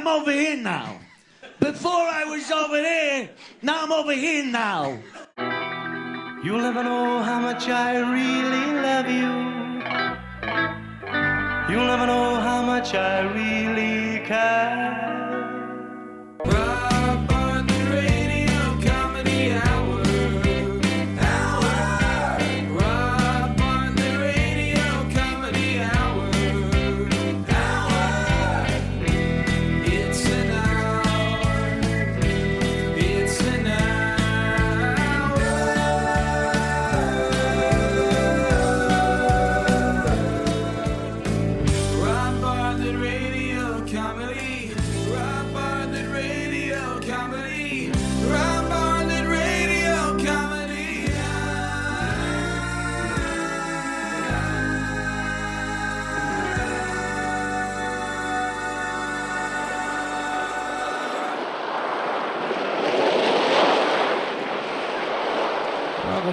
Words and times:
I'm 0.00 0.08
over 0.08 0.32
here 0.32 0.56
now. 0.56 0.98
Before 1.58 1.92
I 1.92 2.24
was 2.24 2.50
over 2.50 2.80
there, 2.80 3.28
now 3.60 3.82
I'm 3.84 3.92
over 3.92 4.14
here 4.14 4.46
now. 4.46 4.98
You'll 6.42 6.62
never 6.62 6.82
know 6.82 7.22
how 7.22 7.38
much 7.38 7.68
I 7.68 7.98
really 7.98 8.80
love 8.80 9.10
you. 9.10 9.30
You'll 11.70 11.84
never 11.84 12.06
know 12.06 12.36
how 12.36 12.62
much 12.62 12.94
I 12.94 13.20
really 13.34 14.24
care. 14.24 15.19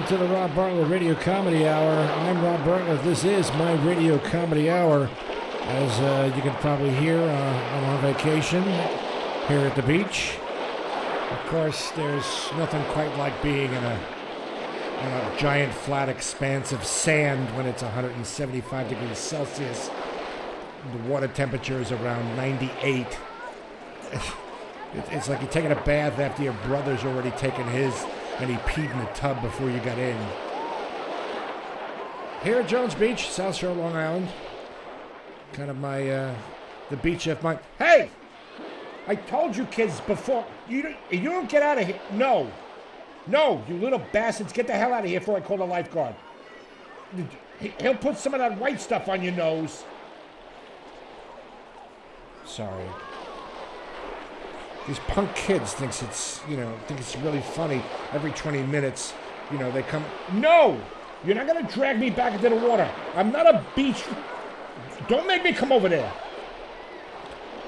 To 0.08 0.16
the 0.16 0.28
Rob 0.28 0.54
Bartlett 0.54 0.88
Radio 0.88 1.14
Comedy 1.14 1.68
Hour. 1.68 1.90
I'm 1.90 2.42
Rob 2.42 2.64
Bartlett. 2.64 3.04
This 3.04 3.24
is 3.24 3.52
my 3.52 3.74
Radio 3.86 4.16
Comedy 4.18 4.70
Hour. 4.70 5.06
As 5.64 6.00
uh, 6.00 6.32
you 6.34 6.40
can 6.40 6.54
probably 6.62 6.92
hear, 6.94 7.18
uh, 7.18 7.74
I'm 7.74 7.84
on 7.84 8.00
vacation 8.00 8.62
here 9.48 9.66
at 9.66 9.76
the 9.76 9.82
beach. 9.82 10.38
Of 11.30 11.38
course, 11.48 11.90
there's 11.90 12.24
nothing 12.56 12.82
quite 12.84 13.14
like 13.18 13.42
being 13.42 13.70
in 13.70 13.84
a, 13.84 14.00
in 15.02 15.12
a 15.12 15.36
giant 15.36 15.74
flat 15.74 16.08
expanse 16.08 16.72
of 16.72 16.82
sand 16.84 17.54
when 17.54 17.66
it's 17.66 17.82
175 17.82 18.88
degrees 18.88 19.18
Celsius. 19.18 19.90
The 20.90 20.98
water 21.06 21.28
temperature 21.28 21.82
is 21.82 21.92
around 21.92 22.34
98. 22.34 23.06
It's 25.10 25.28
like 25.28 25.42
you're 25.42 25.50
taking 25.50 25.70
a 25.70 25.82
bath 25.82 26.18
after 26.18 26.42
your 26.42 26.54
brother's 26.64 27.04
already 27.04 27.30
taken 27.32 27.68
his 27.68 28.06
and 28.40 28.50
he 28.50 28.56
peed 28.58 28.90
in 28.90 28.98
the 28.98 29.04
tub 29.06 29.42
before 29.42 29.70
you 29.70 29.78
got 29.80 29.98
in. 29.98 30.16
Here 32.42 32.60
at 32.60 32.68
Jones 32.68 32.94
Beach, 32.94 33.30
South 33.30 33.56
Shore, 33.56 33.74
Long 33.74 33.96
Island. 33.96 34.28
Kind 35.52 35.70
of 35.70 35.78
my, 35.78 36.08
uh, 36.08 36.34
the 36.90 36.96
beach 36.96 37.26
of 37.26 37.42
my. 37.42 37.58
Hey! 37.78 38.10
I 39.08 39.14
told 39.16 39.56
you 39.56 39.64
kids 39.66 40.00
before, 40.02 40.46
you 40.68 40.82
don't, 40.82 40.96
you 41.10 41.30
don't 41.30 41.48
get 41.48 41.62
out 41.62 41.78
of 41.78 41.86
here. 41.86 41.98
No. 42.12 42.50
No, 43.26 43.64
you 43.68 43.76
little 43.76 44.02
bastards, 44.12 44.52
get 44.52 44.66
the 44.66 44.72
hell 44.74 44.92
out 44.92 45.04
of 45.04 45.10
here 45.10 45.20
before 45.20 45.36
I 45.36 45.40
call 45.40 45.56
the 45.56 45.64
lifeguard. 45.64 46.14
He- 47.60 47.72
He'll 47.80 47.96
put 47.96 48.16
some 48.16 48.34
of 48.34 48.38
that 48.38 48.56
white 48.58 48.80
stuff 48.80 49.08
on 49.08 49.20
your 49.20 49.32
nose. 49.32 49.82
Sorry 52.44 52.86
these 54.88 54.98
punk 55.00 55.32
kids 55.34 55.74
thinks 55.74 56.02
it's 56.02 56.40
you 56.48 56.56
know 56.56 56.74
think 56.86 56.98
it's 56.98 57.14
really 57.16 57.40
funny 57.40 57.82
every 58.12 58.32
20 58.32 58.62
minutes 58.64 59.12
you 59.52 59.58
know 59.58 59.70
they 59.70 59.82
come 59.82 60.04
no 60.32 60.80
you're 61.24 61.36
not 61.36 61.46
going 61.46 61.64
to 61.64 61.72
drag 61.72 61.98
me 61.98 62.10
back 62.10 62.32
into 62.32 62.48
the 62.48 62.54
water. 62.54 62.88
I'm 63.14 63.30
not 63.30 63.46
a 63.46 63.64
beach 63.76 64.02
don't 65.08 65.26
make 65.26 65.42
me 65.42 65.52
come 65.52 65.72
over 65.72 65.88
there. 65.88 66.12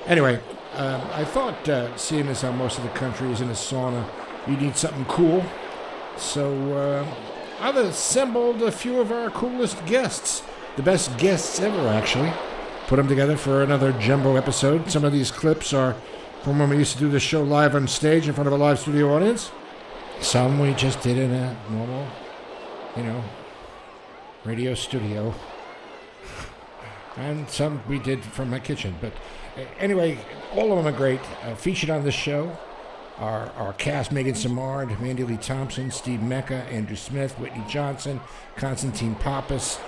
Anyway 0.07 0.41
um, 0.75 1.01
i 1.13 1.25
thought 1.25 1.69
uh, 1.69 1.97
seeing 1.97 2.27
as 2.29 2.43
how 2.43 2.53
most 2.53 2.79
of 2.79 2.85
the 2.85 2.91
country 2.91 3.31
is 3.31 3.41
in 3.41 3.49
a 3.49 3.53
sauna 3.53 4.09
you 4.49 4.57
need 4.57 4.77
something 4.77 5.05
cool. 5.05 5.45
So 6.17 6.53
uh, 6.75 7.07
i've 7.61 7.77
assembled 7.77 8.63
a 8.63 8.73
few 8.73 8.99
of 8.99 9.13
our 9.13 9.31
coolest 9.31 9.85
guests 9.85 10.43
the 10.77 10.83
best 10.83 11.17
guests 11.19 11.61
ever 11.61 11.89
actually. 11.89 12.33
Put 12.87 12.97
them 12.97 13.09
together 13.09 13.37
for 13.37 13.63
another 13.63 13.93
jumbo 13.93 14.37
episode. 14.37 14.91
Some 14.91 15.05
of 15.05 15.13
these 15.13 15.31
clips 15.31 15.73
are 15.73 15.95
from 16.43 16.59
when 16.59 16.71
we 16.71 16.79
used 16.79 16.95
to 16.95 16.99
do 16.99 17.11
the 17.11 17.21
show 17.21 17.43
live 17.43 17.75
on 17.75 17.87
stage 17.87 18.27
in 18.27 18.35
front 18.35 18.47
of 18.47 18.53
a 18.53 18.57
live 18.57 18.79
studio 18.79 19.15
audience. 19.15 19.51
Some 20.21 20.59
we 20.59 20.73
just 20.75 21.01
did 21.03 21.19
in 21.19 21.31
a 21.31 21.57
normal, 21.71 22.07
you 22.97 23.03
know, 23.03 23.23
radio 24.45 24.75
studio. 24.75 25.35
And 27.17 27.49
some 27.49 27.83
we 27.89 27.99
did 27.99 28.25
from 28.25 28.49
my 28.51 28.59
kitchen. 28.59 28.95
But 29.01 29.13
uh, 29.57 29.63
anyway, 29.79 30.19
all 30.55 30.73
of 30.73 30.83
them 30.83 30.93
are 30.93 30.97
great. 30.97 31.21
Uh, 31.45 31.55
featured 31.55 31.91
on 31.91 32.05
this 32.05 32.15
show 32.15 32.57
are 33.19 33.51
our 33.57 33.75
cast 33.75 34.11
Megan 34.11 34.35
Samard, 34.35 34.99
Mandy 35.01 35.25
Lee 35.25 35.37
Thompson, 35.37 35.91
Steve 35.91 36.23
Mecca, 36.23 36.65
Andrew 36.71 36.97
Smith, 36.97 37.39
Whitney 37.39 37.65
Johnson, 37.69 38.19
Constantine 38.57 39.15
Pappas, 39.17 39.79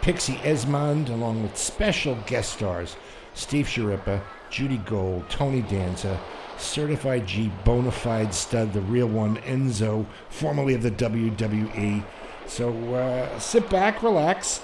Pixie 0.00 0.38
Esmond, 0.44 1.08
along 1.08 1.42
with 1.42 1.56
special 1.56 2.14
guest 2.26 2.52
stars 2.52 2.96
Steve 3.34 3.66
Schirippa, 3.66 4.20
Judy 4.54 4.76
Gold, 4.86 5.28
Tony 5.28 5.62
Danza, 5.62 6.20
certified 6.58 7.26
G 7.26 7.50
bona 7.64 7.90
fide 7.90 8.32
stud, 8.32 8.72
the 8.72 8.82
real 8.82 9.08
one, 9.08 9.36
Enzo, 9.38 10.06
formerly 10.28 10.74
of 10.74 10.82
the 10.82 10.92
WWE. 10.92 12.04
So 12.46 12.72
uh, 12.94 13.36
sit 13.40 13.68
back, 13.68 14.00
relax. 14.04 14.62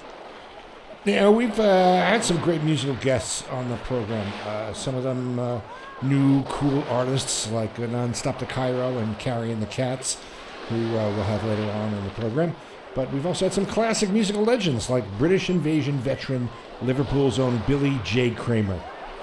Know, 1.04 1.32
we've 1.32 1.58
uh, 1.58 1.96
had 1.96 2.22
some 2.22 2.36
great 2.36 2.62
musical 2.62 2.94
guests 3.02 3.42
on 3.48 3.68
the 3.68 3.78
program. 3.78 4.32
Uh, 4.46 4.72
some 4.74 4.94
of 4.94 5.02
them 5.02 5.40
uh, 5.40 5.60
new, 6.02 6.44
cool 6.44 6.84
artists 6.88 7.50
like 7.50 7.74
Nonstop 7.74 8.38
the 8.38 8.46
Cairo 8.46 8.96
and 8.98 9.18
Carrie 9.18 9.50
and 9.50 9.60
the 9.60 9.66
Cats, 9.66 10.18
who 10.68 10.76
uh, 10.76 11.10
we'll 11.16 11.24
have 11.24 11.42
later 11.42 11.68
on 11.68 11.92
in 11.92 12.04
the 12.04 12.10
program. 12.10 12.54
But 12.94 13.12
we've 13.12 13.26
also 13.26 13.46
had 13.46 13.52
some 13.52 13.66
classic 13.66 14.10
musical 14.10 14.44
legends 14.44 14.88
like 14.88 15.04
British 15.18 15.50
invasion 15.50 15.98
veteran 15.98 16.48
Liverpool's 16.80 17.40
own 17.40 17.60
Billy 17.66 17.98
J. 18.04 18.30
Kramer. 18.30 18.80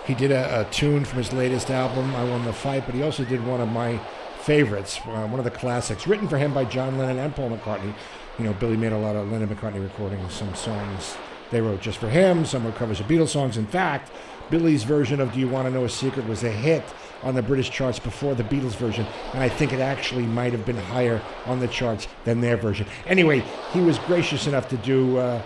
He 0.08 0.16
did 0.16 0.32
a, 0.32 0.62
a 0.62 0.72
tune 0.72 1.04
from 1.04 1.18
his 1.18 1.34
latest 1.34 1.70
album, 1.70 2.16
I 2.16 2.24
Won 2.24 2.46
the 2.46 2.54
Fight, 2.54 2.86
but 2.86 2.96
he 2.96 3.04
also 3.04 3.26
did 3.26 3.46
one 3.46 3.60
of 3.60 3.70
my 3.70 3.98
favorites, 4.40 5.00
uh, 5.06 5.28
one 5.28 5.38
of 5.38 5.44
the 5.44 5.52
classics, 5.52 6.08
written 6.08 6.30
for 6.30 6.38
him 6.38 6.54
by 6.54 6.64
John 6.64 6.98
Lennon 6.98 7.18
and 7.18 7.36
Paul 7.36 7.50
McCartney. 7.50 7.94
You 8.40 8.46
know, 8.46 8.54
Billy 8.54 8.78
made 8.78 8.94
a 8.94 8.98
lot 8.98 9.18
of 9.18 9.30
Lennon 9.30 9.50
McCartney 9.50 9.84
recordings, 9.84 10.34
some 10.34 10.56
songs 10.56 11.18
they 11.52 11.62
wrote 11.62 11.82
just 11.82 11.98
for 11.98 12.10
him, 12.10 12.46
some 12.46 12.64
were 12.64 12.72
covers 12.72 13.00
of 13.00 13.08
Beatles 13.08 13.30
songs. 13.30 13.58
In 13.58 13.68
fact, 13.68 14.12
Billy's 14.50 14.84
version 14.84 15.20
of 15.20 15.34
Do 15.34 15.40
You 15.40 15.50
Want 15.50 15.68
to 15.68 15.72
Know 15.72 15.86
a 15.86 15.90
Secret 15.90 16.26
was 16.26 16.44
a 16.44 16.52
hit 16.52 16.84
on 17.24 17.36
the 17.36 17.42
British 17.42 17.70
charts 17.70 18.00
before 18.00 18.36
the 18.36 18.44
Beatles 18.44 18.76
version, 18.76 19.06
and 19.34 19.44
I 19.44 19.50
think 19.50 19.74
it 19.74 19.80
actually 19.80 20.26
might 20.26 20.54
have 20.54 20.66
been 20.66 20.78
higher 20.78 21.22
on 21.46 21.60
the 21.60 21.68
charts 21.68 22.08
than 22.24 22.42
their 22.42 22.56
version. 22.56 22.86
Anyway, 23.08 23.44
he 23.74 23.82
was 23.82 24.00
gracious 24.00 24.48
enough 24.48 24.70
to 24.70 24.78
do 24.78 25.18
uh, 25.18 25.42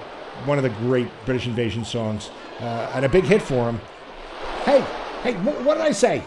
one 0.46 0.58
of 0.58 0.64
the 0.64 0.70
great 0.70 1.08
British 1.26 1.48
invasion 1.48 1.84
songs, 1.84 2.30
uh, 2.60 2.92
and 2.94 3.06
a 3.06 3.10
big 3.10 3.24
hit 3.24 3.42
for 3.42 3.70
him. 3.70 3.80
Hey, 4.66 4.82
hey, 5.24 5.34
wh- 5.34 5.66
what 5.66 5.76
did 5.76 5.84
I 5.84 5.92
say? 5.92 6.24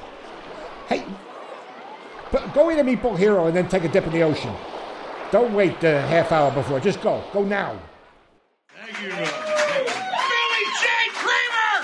Hey, 0.88 1.04
go 2.52 2.70
eat 2.70 2.78
a 2.78 2.84
meatball 2.84 3.16
hero 3.16 3.46
and 3.46 3.56
then 3.56 3.68
take 3.68 3.84
a 3.84 3.88
dip 3.88 4.06
in 4.06 4.12
the 4.12 4.22
ocean. 4.22 4.54
Don't 5.30 5.54
wait 5.54 5.82
a 5.84 6.00
half 6.02 6.30
hour 6.32 6.50
before. 6.52 6.80
Just 6.80 7.00
go. 7.00 7.22
Go 7.32 7.44
now. 7.44 7.78
Thank 8.68 9.00
you. 9.02 9.08
Billy 9.10 10.64
J. 10.80 10.86
Kramer! 11.14 11.74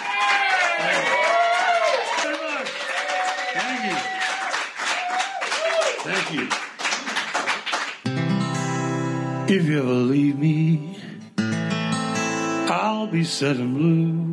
Thank 3.55 3.83
you. 3.87 3.97
Thank 6.05 6.27
you. 6.35 6.49
If 9.55 9.67
you 9.67 9.79
ever 9.81 9.89
leave 9.89 10.39
me, 10.39 10.97
I'll 12.71 13.07
be 13.09 13.25
set 13.25 13.57
and 13.57 13.75
blue. 13.75 14.30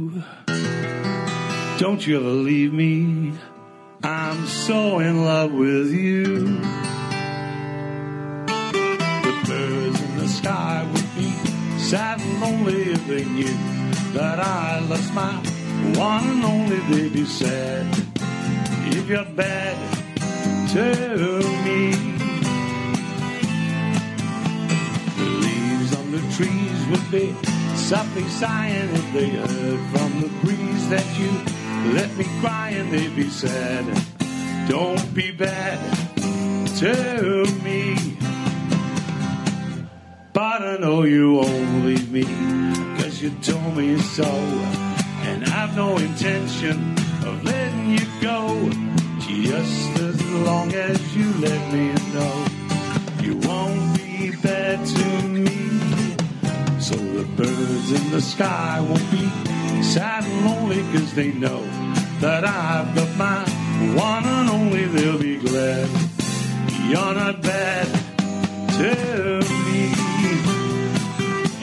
Don't 1.79 2.06
you 2.07 2.18
ever 2.18 2.29
leave 2.29 2.74
me, 2.74 3.33
I'm 4.01 4.47
so 4.47 4.97
in 4.97 5.24
love 5.24 5.53
with 5.53 5.91
you. 5.94 6.57
The 8.47 9.44
birds 9.45 10.01
in 10.01 10.18
the 10.18 10.27
sky 10.27 10.89
would 10.91 11.15
be 11.15 11.29
sad 11.77 12.19
and 12.19 12.41
lonely 12.41 12.94
if 12.94 13.06
they 13.06 13.25
knew 13.25 13.53
that 14.13 14.39
I 14.39 14.79
lost 14.89 15.13
my 15.13 15.33
one 16.00 16.27
and 16.27 16.44
only. 16.44 17.09
Be 17.09 17.25
sad 17.25 17.85
if 18.88 19.07
you're 19.07 19.23
bad 19.23 19.77
to 20.69 20.83
me. 21.63 21.91
The 25.15 25.30
leaves 25.45 25.95
on 25.95 26.12
the 26.12 26.21
trees 26.35 26.88
would 26.89 27.12
be 27.12 27.35
softly 27.75 28.27
sighing 28.30 28.89
if 28.89 29.13
they 29.13 29.30
heard 29.30 29.80
from 29.91 30.21
the 30.21 30.30
breeze 30.41 30.89
that 30.89 31.06
you 31.19 31.30
let 31.94 32.16
me 32.16 32.25
cry 32.42 32.69
and 32.69 32.92
they'd 32.92 33.16
be 33.16 33.30
sad. 33.30 33.86
Don't 34.69 35.13
be 35.13 35.31
bad 35.31 35.80
to 36.78 37.45
me. 37.63 38.18
But 40.34 40.62
I 40.62 40.78
know 40.78 41.04
you 41.04 41.34
won't 41.34 41.86
leave 41.86 42.12
me, 42.12 42.25
cause 43.00 43.22
you 43.22 43.31
told 43.42 43.75
me 43.75 43.98
so. 43.98 44.25
And 45.30 45.45
I've 45.45 45.75
no 45.75 45.98
intention 45.98 46.95
of 47.25 47.44
letting 47.44 47.92
you 47.92 48.06
go. 48.22 48.69
Just 49.19 50.00
as 50.00 50.24
long 50.45 50.74
as 50.74 51.16
you 51.16 51.31
let 51.40 51.74
me 51.74 51.94
know 52.13 52.45
you 53.22 53.36
won't 53.48 53.98
be 53.98 54.36
bad 54.44 54.86
to 54.86 55.28
me. 55.28 55.48
So 56.80 56.95
the 56.95 57.24
birds 57.36 57.92
in 57.92 58.12
the 58.12 58.22
sky 58.22 58.80
won't 58.80 59.12
be 59.12 59.83
sad 59.83 60.24
and 60.24 60.45
lonely 60.45 60.81
cause 60.94 61.13
they 61.13 61.31
know 61.31 61.62
that 62.19 62.44
I've 62.46 62.96
got 62.96 63.16
my 63.16 63.44
one 63.94 64.25
and 64.25 64.50
only. 64.50 64.86
They'll 64.86 65.19
be 65.19 65.38
glad 65.38 65.90
you're 66.90 67.14
not 67.14 67.42
bad 67.42 67.88
to 68.78 69.42
me. 69.66 69.92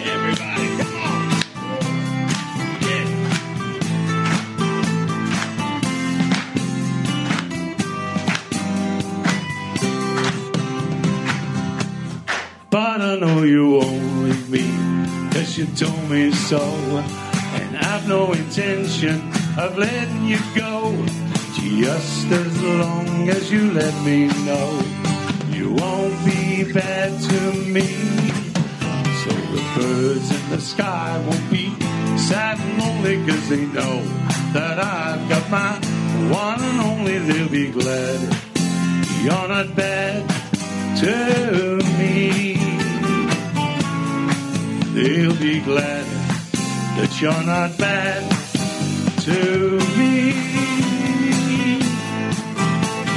Everybody, 0.04 0.66
come 0.78 0.96
on! 1.10 1.24
Yeah. 2.82 3.08
But 12.70 13.00
I 13.00 13.16
know 13.16 13.42
you 13.42 13.70
won't 13.70 14.24
leave 14.24 14.50
me, 14.50 14.64
cause 15.32 15.58
you 15.58 15.66
told 15.66 16.10
me 16.10 16.30
so. 16.32 16.60
And 16.60 17.76
I've 17.76 18.06
no 18.08 18.32
intention 18.32 19.33
of 19.56 19.78
letting 19.78 20.24
you 20.24 20.38
go. 20.54 20.92
Just 21.54 22.30
as 22.30 22.62
long 22.62 23.28
as 23.28 23.50
you 23.50 23.72
let 23.72 23.94
me 24.04 24.26
know 24.44 24.80
you 25.50 25.72
won't 25.72 26.24
be 26.24 26.72
bad 26.72 27.10
to 27.20 27.52
me. 27.68 27.86
So 29.22 29.30
the 29.54 29.62
birds 29.76 30.30
in 30.30 30.50
the 30.50 30.60
sky 30.60 31.22
won't 31.26 31.50
be 31.50 31.74
sad 32.18 32.58
and 32.58 32.78
lonely, 32.78 33.16
cause 33.26 33.48
they 33.48 33.66
know 33.66 34.02
that 34.52 34.78
I've 34.78 35.28
got 35.28 35.50
my 35.50 35.72
one 36.30 36.60
and 36.60 36.80
only. 36.80 37.18
They'll 37.18 37.48
be 37.48 37.70
glad 37.70 38.20
you're 39.22 39.48
not 39.48 39.74
bad 39.74 40.28
to 40.98 41.78
me. 41.98 42.54
They'll 44.94 45.36
be 45.36 45.60
glad 45.60 46.06
that 46.96 47.20
you're 47.20 47.44
not 47.44 47.76
bad 47.78 48.43
to 49.24 49.78
me. 49.96 50.32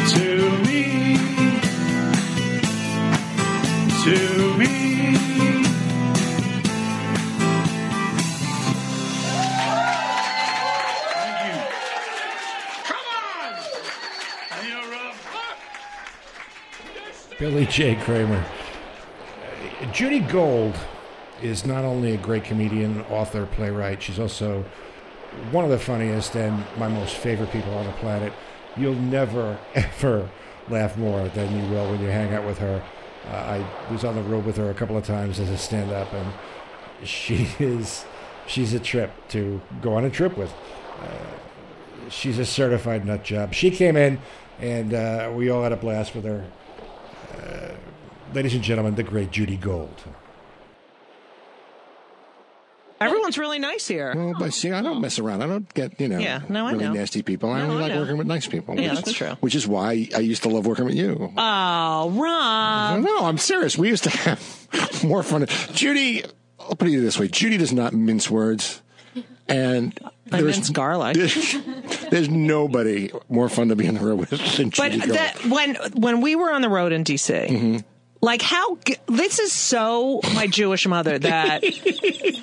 To 0.07 0.25
me. 0.65 0.79
To 4.03 4.17
me. 4.57 4.73
Thank 11.11 11.39
you. 11.43 11.55
Come 12.85 13.07
on! 13.17 13.53
You're. 14.65 15.11
Billy 17.37 17.65
J. 17.65 17.95
Kramer. 17.95 18.45
Judy 19.91 20.21
Gold 20.21 20.75
is 21.41 21.65
not 21.65 21.83
only 21.83 22.13
a 22.13 22.17
great 22.17 22.45
comedian, 22.45 23.01
author, 23.09 23.45
playwright, 23.45 24.01
she's 24.01 24.19
also 24.19 24.63
one 25.51 25.63
of 25.63 25.71
the 25.71 25.79
funniest 25.79 26.35
and 26.35 26.63
my 26.77 26.87
most 26.87 27.15
favorite 27.15 27.51
people 27.51 27.73
on 27.73 27.85
the 27.85 27.91
planet. 27.93 28.33
You'll 28.75 28.95
never, 28.95 29.57
ever 29.75 30.29
laugh 30.69 30.97
more 30.97 31.27
than 31.29 31.55
you 31.55 31.71
will 31.71 31.89
when 31.89 32.01
you 32.01 32.07
hang 32.07 32.33
out 32.33 32.45
with 32.45 32.57
her. 32.59 32.83
Uh, 33.27 33.29
I 33.29 33.91
was 33.91 34.03
on 34.03 34.15
the 34.15 34.21
road 34.21 34.45
with 34.45 34.57
her 34.57 34.69
a 34.69 34.73
couple 34.73 34.97
of 34.97 35.05
times 35.05 35.39
as 35.39 35.49
a 35.49 35.57
stand 35.57 35.91
up, 35.91 36.11
and 36.13 36.33
she 37.03 37.47
is 37.59 38.05
she's 38.45 38.73
a 38.73 38.79
trip 38.79 39.11
to 39.29 39.61
go 39.81 39.95
on 39.95 40.05
a 40.05 40.09
trip 40.09 40.37
with. 40.37 40.53
Uh, 41.01 42.09
she's 42.09 42.39
a 42.39 42.45
certified 42.45 43.05
nut 43.05 43.23
job. 43.23 43.53
She 43.53 43.71
came 43.71 43.97
in, 43.97 44.19
and 44.59 44.93
uh, 44.93 45.31
we 45.33 45.49
all 45.49 45.63
had 45.63 45.71
a 45.71 45.77
blast 45.77 46.15
with 46.15 46.25
her. 46.25 46.45
Uh, 47.33 47.73
ladies 48.33 48.53
and 48.53 48.63
gentlemen, 48.63 48.95
the 48.95 49.03
great 49.03 49.31
Judy 49.31 49.57
Gold. 49.57 50.03
Everyone's 52.99 53.37
really 53.37 53.59
nice 53.59 53.87
here. 53.87 54.13
Well, 54.15 54.33
but 54.39 54.53
see, 54.53 54.71
I 54.71 54.81
don't 54.81 55.01
mess 55.01 55.19
around. 55.19 55.41
I 55.43 55.47
don't 55.47 55.71
get, 55.73 55.99
you 55.99 56.07
know, 56.07 56.17
Yeah, 56.17 56.41
no, 56.49 56.65
I 56.65 56.71
really 56.71 56.85
know. 56.85 56.93
nasty 56.93 57.21
people. 57.21 57.51
I 57.51 57.59
No, 57.59 57.65
only 57.65 57.77
I 57.77 57.81
like 57.81 57.91
know. 57.93 57.99
working 58.01 58.17
with 58.17 58.27
nice 58.27 58.47
people. 58.47 58.79
Yeah, 58.79 58.91
which, 58.95 59.05
that's 59.05 59.13
true. 59.17 59.31
Which 59.39 59.55
is 59.55 59.67
why 59.67 60.09
I 60.15 60.19
used 60.19 60.43
to 60.43 60.49
love 60.49 60.65
working 60.65 60.85
with 60.85 60.95
you. 60.95 61.31
Oh, 61.37 62.09
Rob. 62.09 63.01
no, 63.03 63.25
I'm 63.25 63.37
serious. 63.37 63.77
We 63.77 63.89
used 63.89 64.03
to 64.05 64.09
have 64.09 65.03
more 65.03 65.21
fun. 65.23 65.45
Judy, 65.73 66.23
I'll 66.59 66.75
put 66.75 66.87
it 66.87 66.99
this 66.99 67.19
way: 67.19 67.27
Judy 67.27 67.57
does 67.57 67.71
not 67.73 67.93
mince 67.93 68.29
words, 68.31 68.81
and 69.47 69.97
I 70.31 70.41
there's- 70.41 70.57
mince 70.57 70.69
garlic. 70.71 71.15
There's, 71.17 71.55
there's 72.09 72.29
nobody 72.29 73.11
more 73.29 73.47
fun 73.49 73.69
to 73.69 73.75
be 73.75 73.85
in 73.85 73.95
the 73.95 74.01
road 74.05 74.19
with 74.19 74.29
than 74.31 74.71
Judy. 74.71 74.99
But 74.99 75.09
that 75.09 75.45
when 75.45 75.75
when 75.93 76.21
we 76.21 76.35
were 76.35 76.51
on 76.51 76.61
the 76.61 76.69
road 76.69 76.91
in 76.93 77.03
DC, 77.03 77.47
Mm-hmm. 77.47 77.77
Like 78.27 78.41
how 78.41 78.77
this 79.05 79.39
is 79.39 79.53
so 79.53 80.19
my 80.35 80.47
Jewish 80.47 80.85
mother 80.85 81.17
that 81.17 81.63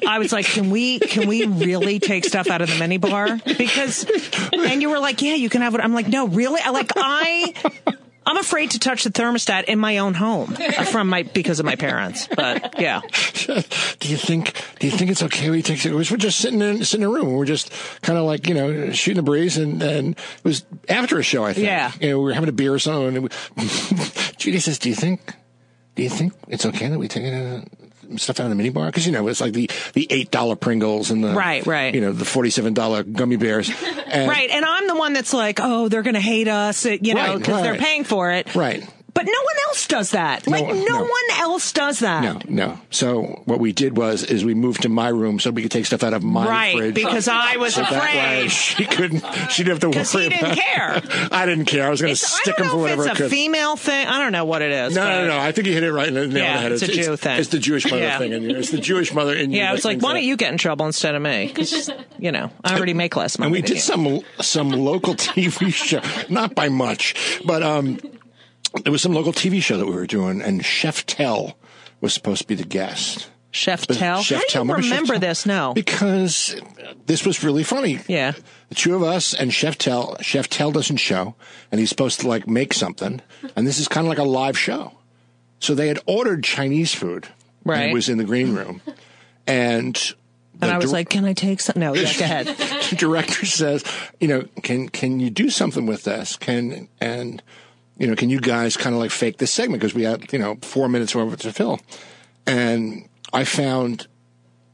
I 0.06 0.18
was 0.18 0.32
like, 0.32 0.46
can 0.46 0.70
we 0.70 0.98
can 0.98 1.28
we 1.28 1.44
really 1.44 1.98
take 1.98 2.24
stuff 2.24 2.48
out 2.48 2.62
of 2.62 2.68
the 2.68 2.74
minibar? 2.76 3.38
Because 3.58 4.06
and 4.50 4.80
you 4.80 4.88
were 4.88 4.98
like, 4.98 5.20
yeah, 5.20 5.34
you 5.34 5.50
can 5.50 5.60
have 5.60 5.74
it. 5.74 5.82
I'm 5.82 5.92
like, 5.92 6.08
no, 6.08 6.26
really? 6.26 6.60
I 6.64 6.70
like 6.70 6.90
I. 6.96 7.52
I'm 8.26 8.38
afraid 8.38 8.70
to 8.70 8.78
touch 8.78 9.04
the 9.04 9.10
thermostat 9.10 9.64
in 9.64 9.78
my 9.78 9.98
own 9.98 10.14
home 10.14 10.56
from 10.90 11.10
my 11.10 11.24
because 11.24 11.60
of 11.60 11.66
my 11.66 11.76
parents. 11.76 12.26
But 12.34 12.80
yeah, 12.80 13.02
do 13.98 14.08
you 14.08 14.16
think? 14.16 14.54
Do 14.78 14.86
you 14.86 14.96
think 14.96 15.10
it's 15.10 15.22
okay? 15.24 15.50
We 15.50 15.60
take. 15.60 15.84
It? 15.84 15.92
We're 15.92 16.02
just 16.02 16.38
sitting 16.38 16.62
in 16.62 16.82
sitting 16.86 17.02
in 17.02 17.10
a 17.10 17.12
room. 17.12 17.34
We're 17.34 17.44
just 17.44 17.70
kind 18.00 18.18
of 18.18 18.24
like 18.24 18.48
you 18.48 18.54
know 18.54 18.90
shooting 18.92 19.16
the 19.16 19.22
breeze, 19.22 19.58
and 19.58 19.82
and 19.82 20.16
it 20.16 20.44
was 20.44 20.64
after 20.88 21.18
a 21.18 21.22
show. 21.22 21.44
I 21.44 21.52
think. 21.52 21.66
Yeah. 21.66 21.92
You 22.00 22.08
know, 22.08 22.18
we 22.20 22.24
were 22.24 22.32
having 22.32 22.48
a 22.48 22.52
beer 22.52 22.72
or 22.72 22.78
something. 22.78 23.16
And 23.16 23.24
we, 23.24 23.68
Judy 24.38 24.58
says, 24.58 24.78
"Do 24.78 24.88
you 24.88 24.94
think? 24.94 25.20
Do 25.94 26.02
you 26.02 26.10
think 26.10 26.32
it's 26.48 26.66
okay 26.66 26.88
that 26.88 26.98
we 26.98 27.06
take 27.08 27.32
uh, 27.32 27.60
stuff 28.16 28.40
out 28.40 28.50
of 28.50 28.56
the 28.56 28.62
minibar? 28.62 28.86
Because 28.86 29.06
you 29.06 29.12
know 29.12 29.28
it's 29.28 29.40
like 29.40 29.52
the 29.52 29.70
the 29.92 30.06
eight 30.10 30.30
dollar 30.30 30.56
Pringles 30.56 31.10
and 31.10 31.22
the 31.22 31.34
Right, 31.34 31.64
right. 31.66 31.94
You 31.94 32.00
know 32.00 32.12
the 32.12 32.24
forty 32.24 32.50
seven 32.50 32.74
dollar 32.74 33.02
gummy 33.02 33.36
bears. 33.36 33.70
And, 34.14 34.30
right. 34.30 34.48
And 34.48 34.64
I'm 34.64 34.86
the 34.86 34.94
one 34.94 35.12
that's 35.12 35.34
like, 35.34 35.58
oh, 35.60 35.88
they're 35.88 36.02
going 36.02 36.14
to 36.14 36.20
hate 36.20 36.46
us, 36.46 36.84
you 36.84 37.14
know, 37.14 37.20
Right, 37.20 37.38
because 37.38 37.62
they're 37.62 37.74
paying 37.78 38.04
for 38.04 38.30
it. 38.30 38.54
Right. 38.54 38.88
But 39.14 39.26
no 39.26 39.32
one 39.32 39.56
else 39.68 39.86
does 39.86 40.10
that. 40.10 40.46
Like 40.48 40.66
no, 40.66 40.74
no. 40.74 41.02
one 41.02 41.30
else 41.38 41.72
does 41.72 42.00
that. 42.00 42.22
No, 42.22 42.40
no. 42.48 42.80
So 42.90 43.42
what 43.44 43.60
we 43.60 43.72
did 43.72 43.96
was 43.96 44.24
is 44.24 44.44
we 44.44 44.54
moved 44.54 44.82
to 44.82 44.88
my 44.88 45.08
room 45.08 45.38
so 45.38 45.52
we 45.52 45.62
could 45.62 45.70
take 45.70 45.86
stuff 45.86 46.02
out 46.02 46.12
of 46.14 46.24
my 46.24 46.44
Right, 46.48 46.76
fridge. 46.76 46.94
because 46.96 47.28
I 47.28 47.56
was 47.56 47.74
so 47.74 47.82
that 47.82 47.92
way 47.92 47.98
afraid. 48.46 48.50
she 48.50 48.84
couldn't. 48.86 49.24
She 49.50 49.62
didn't 49.62 49.80
have 49.80 49.80
to 49.80 49.86
worry. 49.88 49.92
Because 49.92 50.12
he 50.12 50.28
didn't 50.28 50.38
about- 50.40 50.56
care. 50.58 51.02
I 51.32 51.46
didn't 51.46 51.66
care. 51.66 51.86
I 51.86 51.90
was 51.90 52.00
going 52.02 52.12
to 52.14 52.18
It's- 52.20 52.34
I 52.34 52.38
stick 52.40 52.56
don't 52.56 52.66
him 52.66 52.70
for 52.72 52.76
know 52.76 52.82
whatever 52.82 53.04
if 53.06 53.10
it's 53.12 53.20
a 53.20 53.28
female 53.30 53.76
thing. 53.76 54.06
I 54.06 54.18
don't 54.18 54.32
know 54.32 54.44
what 54.44 54.62
it 54.62 54.72
is. 54.72 54.94
No, 54.96 55.02
but- 55.02 55.20
no, 55.22 55.26
no. 55.28 55.38
I 55.38 55.52
think 55.52 55.68
you 55.68 55.74
hit 55.74 55.84
it 55.84 55.92
right 55.92 56.08
in 56.08 56.14
the 56.14 56.26
nail 56.26 56.36
Yeah, 56.42 56.48
on 56.50 56.54
the 56.56 56.60
head. 56.62 56.72
it's 56.72 56.82
a 56.82 56.88
Jew 56.88 57.16
thing. 57.16 57.38
It's 57.38 57.48
the 57.50 57.58
Jewish 57.60 57.84
mother 57.88 58.02
Yeah. 58.02 58.18
thing 58.18 58.32
in 58.32 58.42
you. 58.42 58.56
It's 58.56 58.70
the 58.70 58.78
Jewish 58.78 59.14
mother 59.14 59.34
in 59.34 59.52
you. 59.52 59.58
Yeah, 59.58 59.74
it's 59.74 59.84
like, 59.84 60.00
why 60.00 60.12
don't 60.14 60.24
you 60.24 60.36
get 60.36 60.50
in 60.50 60.58
trouble 60.58 60.86
instead 60.86 61.14
of 61.14 61.22
me? 61.22 61.48
'Cause, 61.54 61.88
you 62.18 62.32
know, 62.32 62.50
I 62.64 62.74
already 62.76 62.94
make 62.94 63.14
less 63.14 63.38
money. 63.38 63.46
And 63.46 63.52
we 63.52 63.62
did 63.62 63.76
you. 63.76 63.80
some 63.80 64.20
some 64.40 64.70
local 64.70 65.14
TV 65.14 65.72
show, 65.72 66.00
not 66.28 66.56
by 66.56 66.68
much, 66.68 67.14
but 67.44 67.62
um, 67.62 67.98
there 68.82 68.92
was 68.92 69.02
some 69.02 69.12
local 69.12 69.32
TV 69.32 69.62
show 69.62 69.76
that 69.76 69.86
we 69.86 69.94
were 69.94 70.06
doing, 70.06 70.42
and 70.42 70.64
Chef 70.64 71.06
Tell 71.06 71.56
was 72.00 72.12
supposed 72.12 72.42
to 72.42 72.46
be 72.48 72.54
the 72.54 72.64
guest. 72.64 73.30
Chef 73.50 73.86
Tell. 73.86 74.20
Chef 74.22 74.38
How 74.38 74.42
do 74.42 74.46
Tell. 74.48 74.66
you 74.66 74.74
Remember 74.74 75.16
this? 75.18 75.46
No. 75.46 75.72
Because 75.74 76.56
this 77.06 77.24
was 77.24 77.44
really 77.44 77.62
funny. 77.62 78.00
Yeah. 78.08 78.32
The 78.70 78.74
two 78.74 78.96
of 78.96 79.02
us 79.04 79.32
and 79.32 79.54
Chef 79.54 79.78
Tell. 79.78 80.16
Chef 80.20 80.48
Tell 80.48 80.72
doesn't 80.72 80.96
show, 80.96 81.36
and 81.70 81.78
he's 81.78 81.88
supposed 81.88 82.20
to 82.20 82.28
like 82.28 82.48
make 82.48 82.72
something, 82.74 83.20
and 83.54 83.66
this 83.66 83.78
is 83.78 83.86
kind 83.86 84.06
of 84.06 84.08
like 84.08 84.18
a 84.18 84.24
live 84.24 84.58
show. 84.58 84.98
So 85.60 85.74
they 85.74 85.86
had 85.88 86.00
ordered 86.06 86.42
Chinese 86.42 86.92
food. 86.94 87.24
and 87.26 87.32
Right. 87.64 87.90
it 87.90 87.94
was 87.94 88.08
in 88.08 88.18
the 88.18 88.24
green 88.24 88.54
room, 88.54 88.82
and. 89.46 90.14
and 90.60 90.70
I 90.70 90.76
was 90.78 90.86
dir- 90.86 90.92
like, 90.92 91.08
can 91.08 91.24
I 91.24 91.32
take 91.32 91.60
some? 91.60 91.78
No, 91.80 91.94
yeah, 91.94 92.12
go 92.18 92.24
ahead. 92.24 92.46
the 92.90 92.96
director 92.96 93.46
says, 93.46 93.84
you 94.20 94.28
know, 94.28 94.42
can 94.62 94.88
can 94.88 95.20
you 95.20 95.30
do 95.30 95.48
something 95.48 95.86
with 95.86 96.02
this? 96.04 96.36
Can 96.36 96.88
and 97.00 97.40
you 97.98 98.06
know, 98.06 98.14
can 98.16 98.30
you 98.30 98.40
guys 98.40 98.76
kind 98.76 98.94
of 98.94 99.00
like 99.00 99.10
fake 99.10 99.38
this 99.38 99.52
segment 99.52 99.80
because 99.80 99.94
we 99.94 100.02
had 100.02 100.32
you 100.32 100.38
know 100.38 100.56
four 100.62 100.88
minutes 100.88 101.14
or 101.14 101.34
to 101.36 101.52
fill, 101.52 101.80
and 102.46 103.08
I 103.32 103.44
found 103.44 104.06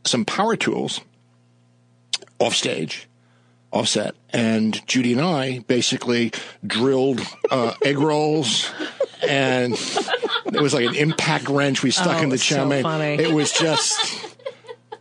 some 0.04 0.24
power 0.24 0.56
tools 0.56 1.00
off 2.38 2.54
stage, 2.54 3.08
offset, 3.70 4.14
and 4.30 4.84
Judy 4.86 5.12
and 5.12 5.20
I 5.20 5.58
basically 5.60 6.32
drilled 6.66 7.20
uh, 7.50 7.74
egg 7.84 7.98
rolls. 7.98 8.70
And 9.28 9.74
it 10.46 10.62
was 10.62 10.72
like 10.72 10.86
an 10.86 10.94
impact 10.94 11.48
wrench 11.48 11.82
we 11.82 11.90
stuck 11.90 12.20
Oh, 12.20 12.22
in 12.22 12.30
the 12.30 12.38
chow 12.38 12.56
so 12.56 12.66
mein. 12.66 13.20
It 13.20 13.32
was 13.34 13.52
just. 13.52 14.00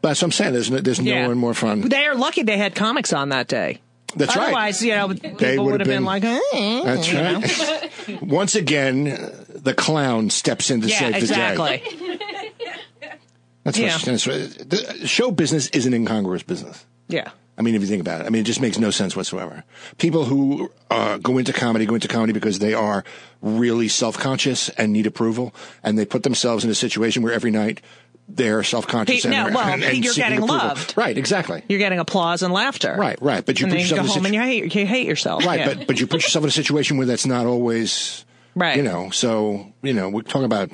That's 0.01 0.21
what 0.21 0.23
I'm 0.27 0.31
saying. 0.33 0.51
There's 0.53 0.69
no, 0.69 0.79
there's 0.79 0.99
Yeah. 0.99 1.21
no 1.23 1.29
one 1.29 1.37
more 1.37 1.53
fun. 1.53 1.81
They 1.87 2.05
are 2.05 2.15
lucky 2.15 2.43
they 2.43 2.57
had 2.57 2.75
comics 2.75 3.13
on 3.13 3.29
that 3.29 3.47
day. 3.47 3.79
That's 4.15 4.35
right. 4.35 4.45
Otherwise, 4.45 4.81
you 4.83 4.95
know, 4.95 5.09
people 5.09 5.65
would 5.65 5.79
have 5.81 5.87
been, 5.87 5.97
been- 5.97 6.05
like, 6.05 6.23
eh, 6.23 6.81
That's 6.83 7.07
you 7.07 7.13
know? 7.21 7.39
right. 7.41 8.21
Once 8.23 8.55
again, 8.55 9.03
the 9.49 9.73
clown 9.75 10.29
steps 10.29 10.71
in 10.71 10.81
to 10.81 10.87
Yeah, 10.87 10.99
save 10.99 11.11
the 11.13 11.17
exactly. 11.19 11.77
day. 11.77 12.19
That's 13.63 13.77
Yeah. 13.77 13.93
what 13.95 14.05
that's 14.05 14.25
what- 14.25 14.69
the 14.69 15.07
show 15.07 15.31
business 15.31 15.67
is 15.69 15.85
an 15.85 15.93
incongruous 15.93 16.43
business. 16.43 16.85
Yeah. 17.07 17.29
I 17.57 17.61
mean, 17.61 17.75
if 17.75 17.81
you 17.81 17.87
think 17.87 17.99
about 18.01 18.21
it, 18.21 18.25
I 18.25 18.29
mean, 18.29 18.41
it 18.41 18.45
just 18.45 18.61
makes 18.61 18.79
no 18.79 18.89
sense 18.89 19.17
whatsoever. 19.17 19.65
People 19.97 20.23
who 20.25 20.71
uh, 20.89 21.17
go 21.17 21.37
into 21.37 21.51
comedy 21.51 21.85
go 21.85 21.93
into 21.95 22.07
comedy 22.07 22.31
because 22.31 22.59
they 22.59 22.73
are 22.73 23.03
really 23.41 23.89
self-conscious 23.89 24.69
and 24.69 24.93
need 24.93 25.05
approval, 25.05 25.53
and 25.83 25.99
they 25.99 26.05
put 26.05 26.23
themselves 26.23 26.63
in 26.63 26.69
a 26.71 26.75
situation 26.75 27.21
where 27.21 27.33
every 27.33 27.51
night 27.51 27.81
they're 28.29 28.63
self-conscious. 28.63 29.25
And, 29.25 29.33
no, 29.33 29.47
are- 29.47 29.51
well, 29.51 29.67
and, 29.67 29.83
and 29.83 30.03
you're 30.03 30.13
getting 30.13 30.37
approval. 30.39 30.57
loved. 30.57 30.93
right? 30.95 31.17
Exactly. 31.17 31.63
You're 31.67 31.79
getting 31.79 31.99
applause 31.99 32.41
and 32.43 32.53
laughter. 32.53 32.95
Right, 32.97 33.21
right. 33.21 33.45
But 33.45 33.59
you 33.59 33.65
and 33.65 33.71
put 33.73 33.77
then 33.79 33.85
you 33.85 33.89
yourself 33.89 33.99
go 33.99 34.03
in 34.05 34.09
a 34.09 34.13
home 34.13 34.25
and 34.27 34.35
you 34.35 34.41
hate, 34.41 34.75
you 34.75 34.85
hate 34.85 35.07
yourself. 35.07 35.45
right, 35.45 35.59
Yeah. 35.59 35.73
but 35.73 35.87
but 35.87 35.99
you 35.99 36.07
put 36.07 36.23
yourself 36.23 36.43
in 36.43 36.49
a 36.49 36.51
situation 36.51 36.97
where 36.97 37.07
that's 37.07 37.25
not 37.25 37.45
always 37.45 38.25
Right. 38.55 38.77
You 38.77 38.83
know, 38.83 39.09
so 39.11 39.71
you 39.81 39.93
know, 39.93 40.09
we're 40.09 40.23
talking 40.23 40.45
about 40.45 40.69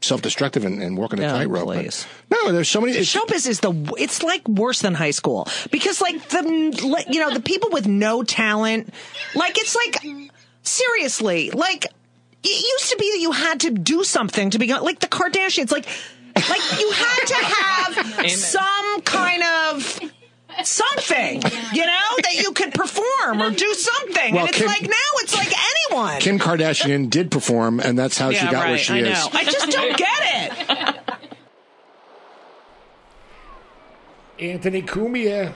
self-destructive 0.00 0.64
and, 0.64 0.80
and 0.82 0.96
walking 0.96 1.18
a 1.20 1.24
Oh, 1.26 1.30
tightrope. 1.30 1.92
No, 2.30 2.52
there's 2.52 2.68
so 2.68 2.80
many. 2.80 2.92
Showbiz 2.94 3.46
is 3.48 3.60
the 3.60 3.72
it's 3.98 4.22
like 4.22 4.46
worse 4.48 4.80
than 4.80 4.94
high 4.94 5.10
school 5.10 5.48
because 5.72 6.00
like 6.00 6.28
the 6.28 7.04
you 7.10 7.20
know 7.20 7.32
the 7.34 7.40
people 7.40 7.70
with 7.70 7.86
no 7.88 8.22
talent 8.22 8.92
like 9.34 9.58
it's 9.58 9.74
like 9.74 9.96
seriously 10.62 11.50
like 11.50 11.86
it 12.42 12.48
used 12.48 12.90
to 12.90 12.96
be 12.98 13.10
that 13.12 13.18
you 13.20 13.32
had 13.32 13.60
to 13.60 13.70
do 13.70 14.04
something 14.04 14.50
to 14.50 14.58
be 14.58 14.72
like 14.72 15.00
the 15.00 15.08
Kardashians 15.08 15.72
like 15.72 15.86
like 16.36 16.80
you 16.80 16.90
had 16.92 17.24
to 17.26 17.34
have 17.34 18.30
some 18.30 19.00
kind 19.02 19.42
of 19.42 20.00
something 20.64 21.42
you 21.72 21.84
know 21.84 22.08
that 22.22 22.34
you 22.36 22.52
could 22.52 22.72
perform 22.72 23.42
or 23.42 23.50
do 23.50 23.74
something 23.74 24.34
Well, 24.34 24.42
and 24.46 24.48
it's 24.50 24.58
Kim- 24.58 24.66
like 24.68 24.82
now 24.82 25.10
it's 25.16 25.34
like 25.34 25.52
anyone 25.90 26.20
Kim 26.20 26.38
Kardashian 26.38 27.10
did 27.10 27.30
perform, 27.30 27.80
and 27.80 27.98
that's 27.98 28.16
how 28.18 28.30
she 28.32 28.44
got 28.46 28.54
right 28.54 28.68
where 28.70 28.78
she 28.78 28.94
I 28.94 28.98
is. 28.98 29.04
know 29.24 29.28
I 29.32 29.44
just 29.44 29.70
don't 29.70 29.96
get 29.98 30.08
it 30.22 30.98
Anthony 34.38 34.82
Cumia. 34.82 35.52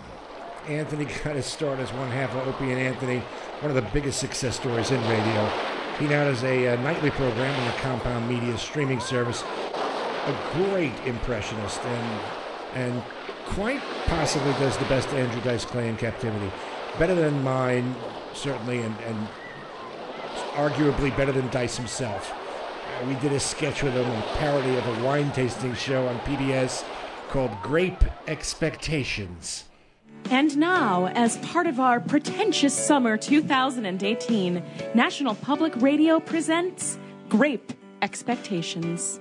Anthony 0.69 1.05
got 1.05 1.37
his 1.37 1.47
start 1.47 1.79
as 1.81 1.93
one 1.93 2.09
half 2.11 2.35
of 2.35 2.47
Opie 2.49 2.71
and 2.71 2.81
Anthony, 2.81 3.19
one 3.61 3.71
of 3.71 3.75
the 3.75 3.91
biggest 3.93 4.19
success 4.21 4.57
stories 4.57 4.91
in 4.91 5.01
radio. 5.09 5.47
He 5.99 6.07
now 6.07 6.25
has 6.25 6.43
a, 6.45 6.69
uh 6.69 6.77
nightly 6.83 7.11
program 7.11 7.59
on 7.61 7.67
the 7.67 7.73
Compound 7.79 8.29
Media 8.29 8.57
streaming 8.57 9.01
service. 9.01 9.43
A 10.27 10.53
great 10.55 10.95
impressionist 11.07 11.81
and 11.81 12.21
and 12.75 13.03
quite 13.47 13.81
possibly 14.07 14.53
does 14.55 14.77
the 14.79 14.85
best 14.85 15.09
Andrew 15.09 15.41
Dice 15.43 15.65
Clay 15.65 15.89
in 15.89 15.97
captivity. 15.97 16.51
Better 16.99 17.15
than 17.15 17.43
mine, 17.43 17.95
certainly, 18.33 18.81
and, 18.81 18.95
and 19.01 19.29
arguably 20.53 21.17
better 21.17 21.33
than 21.33 21.49
Dice 21.49 21.77
himself. 21.77 22.33
Uh, 22.33 23.07
we 23.07 23.15
did 23.15 23.33
a 23.33 23.41
sketch 23.41 23.83
with 23.83 23.95
him, 23.95 24.07
a 24.07 24.23
parody 24.37 24.77
of 24.77 24.87
a 24.87 25.05
wine 25.05 25.33
tasting 25.33 25.75
show 25.75 26.07
on 26.07 26.19
PBS 26.21 26.85
called 27.29 27.51
Grape 27.63 28.05
Expectations. 28.29 29.65
And 30.31 30.57
now, 30.59 31.07
as 31.07 31.39
part 31.39 31.67
of 31.67 31.81
our 31.81 31.99
pretentious 31.99 32.75
summer 32.75 33.17
2018, 33.17 34.63
National 34.95 35.35
Public 35.35 35.75
Radio 35.77 36.21
presents 36.21 36.99
Grape 37.29 37.73
Expectations. 38.03 39.19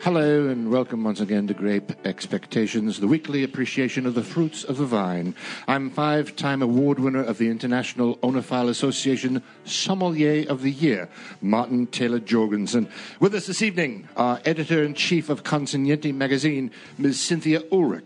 Hello 0.00 0.46
and 0.46 0.70
welcome 0.70 1.02
once 1.02 1.18
again 1.18 1.48
to 1.48 1.54
Grape 1.54 1.90
Expectations, 2.06 3.00
the 3.00 3.08
weekly 3.08 3.42
appreciation 3.42 4.06
of 4.06 4.14
the 4.14 4.22
fruits 4.22 4.62
of 4.62 4.76
the 4.76 4.86
vine. 4.86 5.34
I'm 5.66 5.90
five 5.90 6.36
time 6.36 6.62
award 6.62 7.00
winner 7.00 7.24
of 7.24 7.38
the 7.38 7.50
International 7.50 8.16
Oenophile 8.18 8.68
Association 8.68 9.42
Sommelier 9.64 10.48
of 10.48 10.62
the 10.62 10.70
Year, 10.70 11.08
Martin 11.42 11.88
Taylor 11.88 12.20
Jorgensen. 12.20 12.88
With 13.18 13.34
us 13.34 13.48
this 13.48 13.60
evening, 13.60 14.08
our 14.16 14.40
editor 14.44 14.84
in 14.84 14.94
chief 14.94 15.28
of 15.28 15.42
Consignente 15.42 16.12
magazine, 16.12 16.70
Ms. 16.96 17.20
Cynthia 17.20 17.62
Ulrich. 17.72 18.04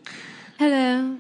Hello. 0.59 1.19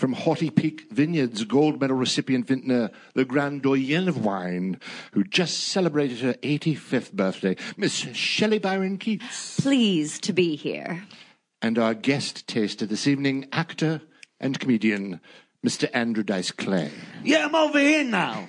From 0.00 0.14
Haughty 0.14 0.48
Peak 0.48 0.86
Vineyards, 0.90 1.44
gold 1.44 1.78
medal 1.78 1.94
recipient 1.94 2.46
vintner, 2.46 2.90
the 3.12 3.26
Grand 3.26 3.60
Doyenne 3.60 4.08
of 4.08 4.24
wine, 4.24 4.80
who 5.12 5.22
just 5.22 5.58
celebrated 5.64 6.20
her 6.20 6.32
85th 6.42 7.12
birthday, 7.12 7.54
Miss 7.76 7.92
Shelley 7.92 8.58
Byron 8.58 8.96
Keats. 8.96 9.60
Pleased 9.60 10.22
to 10.22 10.32
be 10.32 10.56
here. 10.56 11.04
And 11.60 11.78
our 11.78 11.92
guest 11.92 12.46
taster 12.46 12.86
this 12.86 13.06
evening, 13.06 13.46
actor 13.52 14.00
and 14.40 14.58
comedian, 14.58 15.20
Mr. 15.62 15.90
Andrew 15.92 16.24
Dice 16.24 16.50
Clay. 16.50 16.90
Yeah, 17.22 17.44
I'm 17.44 17.54
over 17.54 17.78
here 17.78 18.02
now. 18.02 18.46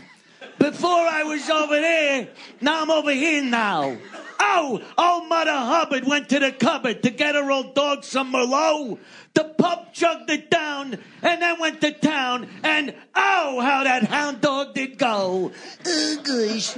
Before 0.57 0.89
I 0.89 1.23
was 1.23 1.49
over 1.49 1.79
there, 1.79 2.27
now 2.61 2.83
I'm 2.83 2.91
over 2.91 3.11
here 3.11 3.43
now. 3.43 3.97
Oh, 4.39 4.81
old 4.97 5.29
Mother 5.29 5.51
Hubbard 5.51 6.05
went 6.05 6.29
to 6.29 6.39
the 6.39 6.51
cupboard 6.51 7.03
to 7.03 7.11
get 7.11 7.35
her 7.35 7.51
old 7.51 7.75
dog 7.75 8.03
some 8.03 8.33
Merlot. 8.33 8.97
The 9.35 9.43
pup 9.43 9.93
chugged 9.93 10.29
it 10.31 10.49
down 10.49 10.97
and 11.21 11.41
then 11.41 11.59
went 11.59 11.79
to 11.81 11.91
town. 11.91 12.47
And 12.63 12.95
oh, 13.15 13.61
how 13.61 13.83
that 13.83 14.03
hound 14.03 14.41
dog 14.41 14.73
did 14.73 14.97
go. 14.97 15.51
Oh, 15.85 16.17
gosh. 16.23 16.77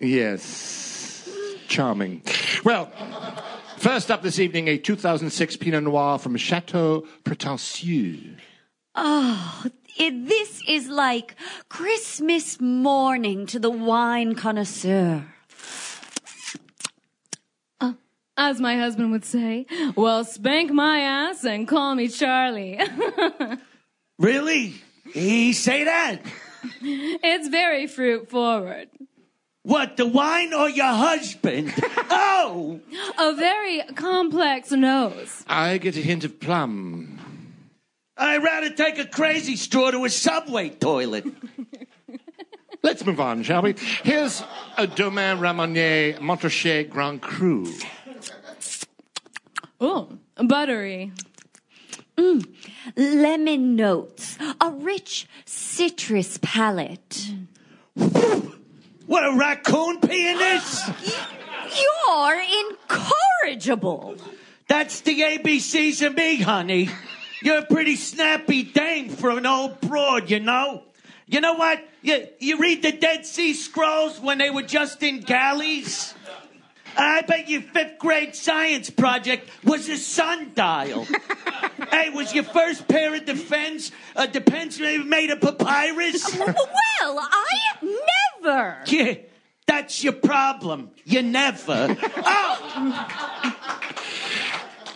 Yes. 0.00 1.28
Charming. 1.68 2.22
Well, 2.64 2.90
first 3.78 4.10
up 4.10 4.22
this 4.22 4.40
evening, 4.40 4.68
a 4.68 4.78
2006 4.78 5.56
Pinot 5.56 5.84
Noir 5.84 6.18
from 6.18 6.36
Chateau 6.36 7.06
Prétentieux. 7.24 8.36
Oh, 8.96 9.64
it, 10.02 10.26
this 10.28 10.62
is 10.68 10.88
like 10.88 11.36
Christmas 11.68 12.60
morning 12.60 13.46
to 13.46 13.58
the 13.58 13.70
wine 13.70 14.34
connoisseur. 14.34 15.24
Uh, 17.80 17.92
as 18.36 18.60
my 18.60 18.76
husband 18.76 19.12
would 19.12 19.24
say, 19.24 19.66
well, 19.94 20.24
spank 20.24 20.72
my 20.72 20.98
ass 21.00 21.44
and 21.44 21.68
call 21.68 21.94
me 21.94 22.08
Charlie. 22.08 22.80
Really? 24.18 24.74
He 25.12 25.52
say 25.52 25.82
that? 25.82 26.20
it's 26.82 27.48
very 27.48 27.88
fruit 27.88 28.30
forward. 28.30 28.88
What, 29.64 29.96
the 29.96 30.06
wine 30.06 30.54
or 30.54 30.68
your 30.68 30.92
husband? 30.92 31.72
oh! 32.10 32.80
A 33.18 33.34
very 33.34 33.82
complex 33.96 34.70
nose. 34.70 35.42
I 35.48 35.78
get 35.78 35.96
a 35.96 36.00
hint 36.00 36.22
of 36.22 36.38
plum. 36.38 37.18
I'd 38.16 38.42
rather 38.42 38.70
take 38.70 38.98
a 38.98 39.06
crazy 39.06 39.56
straw 39.56 39.90
to 39.90 40.04
a 40.04 40.10
subway 40.10 40.70
toilet. 40.70 41.24
Let's 42.82 43.06
move 43.06 43.20
on, 43.20 43.42
shall 43.42 43.62
we? 43.62 43.74
Here's 44.02 44.42
a 44.76 44.86
Domaine 44.86 45.38
Ramonnier 45.38 46.18
Montrachet 46.18 46.90
Grand 46.90 47.22
Cru. 47.22 47.72
Oh, 49.80 50.18
buttery. 50.36 51.12
Mm. 52.16 52.46
Lemon 52.96 53.76
notes, 53.76 54.36
a 54.60 54.70
rich 54.70 55.26
citrus 55.44 56.38
palate. 56.42 57.30
Mm. 57.96 58.58
What, 59.06 59.24
a 59.24 59.36
raccoon 59.36 60.00
peeing 60.00 60.38
this? 60.38 60.90
You're 62.16 62.42
incorrigible. 63.44 64.16
That's 64.68 65.00
the 65.00 65.20
ABCs 65.20 66.06
of 66.06 66.16
me, 66.16 66.36
honey. 66.36 66.88
You're 67.42 67.58
a 67.58 67.66
pretty 67.66 67.96
snappy 67.96 68.62
dame 68.62 69.08
for 69.08 69.30
an 69.30 69.46
old 69.46 69.80
broad, 69.80 70.30
you 70.30 70.40
know? 70.40 70.84
You 71.26 71.40
know 71.40 71.54
what? 71.54 71.82
You, 72.02 72.28
you 72.38 72.58
read 72.58 72.82
the 72.82 72.92
Dead 72.92 73.26
Sea 73.26 73.54
Scrolls 73.54 74.20
when 74.20 74.38
they 74.38 74.50
were 74.50 74.62
just 74.62 75.02
in 75.02 75.20
galleys? 75.20 76.14
I 76.96 77.22
bet 77.22 77.48
your 77.48 77.62
fifth 77.62 77.98
grade 77.98 78.34
science 78.34 78.90
project 78.90 79.48
was 79.64 79.88
a 79.88 79.96
sundial. 79.96 81.06
hey, 81.90 82.10
was 82.10 82.34
your 82.34 82.44
first 82.44 82.86
pair 82.86 83.14
of 83.14 83.24
defense 83.24 83.92
uh, 84.14 84.26
depends 84.26 84.78
made 84.78 85.30
of 85.30 85.40
papyrus? 85.40 86.38
Well, 87.00 87.18
I 87.20 87.98
never. 88.42 88.78
Yeah, 88.86 89.14
that's 89.66 90.04
your 90.04 90.12
problem. 90.12 90.90
You 91.04 91.22
never. 91.22 91.96
Oh, 92.24 93.56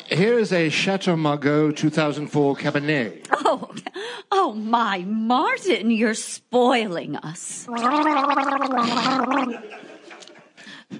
Here 0.08 0.38
is 0.38 0.52
a 0.52 0.68
Chateau 0.68 1.16
Margaux 1.16 1.72
2004 1.72 2.56
Cabernet. 2.56 3.26
Oh, 3.32 3.74
oh, 4.30 4.52
my 4.52 5.04
Martin, 5.06 5.90
you're 5.90 6.14
spoiling 6.14 7.16
us. 7.16 7.66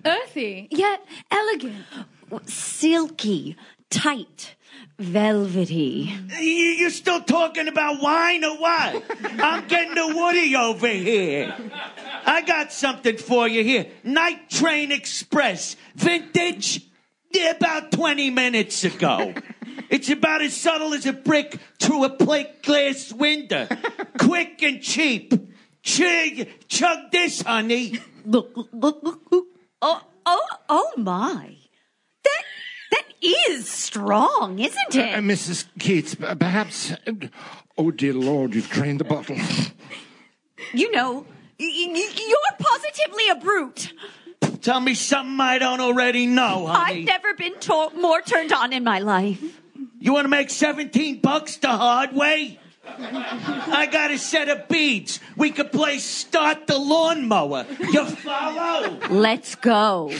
Earthy, 0.05 0.69
yet 0.71 1.05
elegant. 1.31 1.85
Silky, 2.47 3.57
tight, 3.91 4.57
velvety. 4.99 6.13
you, 6.41 6.45
you 6.45 6.91
still 6.91 7.23
talking 7.23 7.69
about 7.69 8.03
wine 8.03 8.45
or 8.45 8.57
what? 8.59 9.05
I'm 9.23 9.69
getting 9.69 9.95
the 9.95 10.17
Woody 10.17 10.57
over 10.57 10.89
here. 10.89 11.55
I 12.25 12.43
got 12.43 12.73
something 12.73 13.17
for 13.17 13.47
you 13.47 13.63
here. 13.63 13.87
Night 14.03 14.51
Train 14.51 14.91
Express, 14.91 15.77
vintage, 15.95 16.81
yeah, 16.81 16.86
about 17.35 17.93
20 17.93 18.31
minutes 18.31 18.85
ago. 18.85 19.35
It's 19.89 20.11
about 20.11 20.43
as 20.43 20.57
subtle 20.57 20.95
as 20.95 21.07
a 21.07 21.13
brick 21.13 21.59
through 21.79 22.03
a 22.05 22.11
plate 22.11 22.63
glass 22.65 23.13
window. 23.13 23.69
Quick 24.19 24.61
and 24.65 24.83
cheap. 24.83 25.33
Chug, 25.83 26.49
chug 26.67 27.13
this, 27.13 27.43
honey. 27.43 28.01
Look, 28.25 28.51
look, 28.57 28.71
look, 28.73 29.21
look. 29.31 29.47
Oh, 29.81 30.01
oh, 30.25 30.47
oh 30.69 30.93
my. 30.97 31.57
That, 32.25 32.43
that 32.91 33.05
is 33.23 33.69
strong, 33.69 34.59
isn't 34.59 34.97
Uh, 34.97 34.99
it? 35.19 35.23
Mrs. 35.23 35.67
Keats, 35.79 36.17
perhaps. 36.17 36.93
Oh, 37.79 37.93
dear 37.93 38.15
Lord, 38.15 38.55
you've 38.57 38.71
drained 38.71 38.99
the 38.99 39.05
bottle. 39.05 39.37
You 40.75 40.91
know, 40.91 41.27
y- 41.61 41.91
y- 41.95 42.13
you're 42.29 42.59
positively 42.59 43.29
a 43.31 43.37
brute. 43.37 43.93
Tell 44.67 44.81
me 44.81 44.95
something 44.95 45.39
I 45.41 45.59
don't 45.59 45.79
already 45.79 46.27
know, 46.27 46.67
honey. 46.67 47.03
I've 47.03 47.05
never 47.07 47.35
been 47.35 47.57
to- 47.61 47.91
more 47.95 48.21
turned 48.21 48.53
on 48.53 48.73
in 48.73 48.83
my 48.83 48.99
life. 48.99 49.41
You 50.01 50.13
want 50.13 50.25
to 50.25 50.29
make 50.29 50.51
17 50.51 51.21
bucks 51.21 51.59
the 51.59 51.69
hard 51.69 52.13
way? 52.13 52.59
I 52.85 53.89
got 53.89 54.11
a 54.11 54.19
set 54.19 54.49
of 54.49 54.67
beads. 54.67 55.21
We 55.37 55.53
could 55.53 55.71
play 55.71 55.99
Start 55.99 56.67
the 56.67 56.79
Lawnmower. 56.79 57.65
You 57.79 58.07
follow? 58.07 58.99
Let's 59.09 59.55
go. 59.55 60.11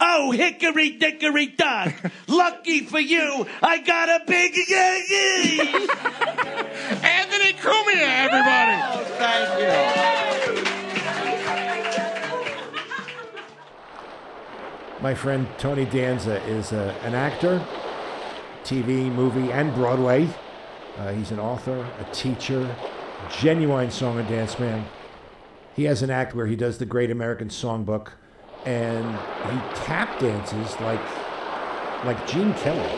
Oh, 0.00 0.30
hickory 0.30 0.90
dickory 0.90 1.46
dock. 1.46 1.94
Lucky 2.28 2.84
for 2.84 3.00
you, 3.00 3.44
I 3.60 3.78
got 3.78 4.08
a 4.08 4.24
big 4.24 4.54
yay! 4.68 5.58
Anthony 7.02 7.54
Cumia, 7.54 8.06
everybody! 8.06 8.82
Oh, 8.84 9.04
thank 9.18 10.68
you. 10.68 10.77
My 15.00 15.14
friend 15.14 15.46
Tony 15.58 15.84
Danza 15.84 16.42
is 16.42 16.72
uh, 16.72 16.92
an 17.04 17.14
actor, 17.14 17.64
TV, 18.64 19.08
movie, 19.12 19.52
and 19.52 19.72
Broadway. 19.72 20.28
Uh, 20.98 21.12
he's 21.12 21.30
an 21.30 21.38
author, 21.38 21.86
a 22.00 22.04
teacher, 22.12 22.74
genuine 23.30 23.92
song 23.92 24.18
and 24.18 24.28
dance 24.28 24.58
man. 24.58 24.84
He 25.76 25.84
has 25.84 26.02
an 26.02 26.10
act 26.10 26.34
where 26.34 26.46
he 26.46 26.56
does 26.56 26.78
the 26.78 26.84
Great 26.84 27.12
American 27.12 27.48
Songbook, 27.48 28.08
and 28.66 29.06
he 29.06 29.74
tap 29.84 30.18
dances 30.18 30.78
like 30.80 31.00
like 32.04 32.26
Gene 32.26 32.52
Kelly, 32.54 32.88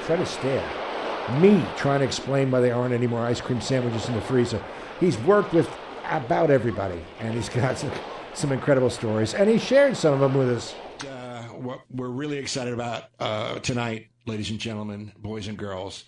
Fred 0.00 0.20
Astaire, 0.20 1.38
me 1.38 1.62
trying 1.76 2.00
to 2.00 2.06
explain 2.06 2.50
why 2.50 2.60
there 2.60 2.74
aren't 2.74 2.94
any 2.94 3.06
more 3.06 3.20
ice 3.20 3.42
cream 3.42 3.60
sandwiches 3.60 4.08
in 4.08 4.14
the 4.14 4.22
freezer. 4.22 4.62
He's 5.00 5.18
worked 5.18 5.52
with 5.52 5.68
about 6.10 6.50
everybody, 6.50 7.02
and 7.20 7.34
he's 7.34 7.50
got 7.50 7.76
some, 7.76 7.90
some 8.34 8.52
incredible 8.52 8.90
stories, 8.90 9.34
and 9.34 9.48
he 9.48 9.58
shared 9.58 9.96
some 9.96 10.14
of 10.14 10.20
them 10.20 10.34
with 10.34 10.50
us. 10.50 10.74
Uh, 11.06 11.42
what 11.54 11.80
we're 11.90 12.08
really 12.08 12.38
excited 12.38 12.74
about 12.74 13.04
uh, 13.20 13.58
tonight, 13.60 14.08
ladies 14.26 14.50
and 14.50 14.58
gentlemen, 14.58 15.12
boys 15.18 15.48
and 15.48 15.56
girls, 15.58 16.04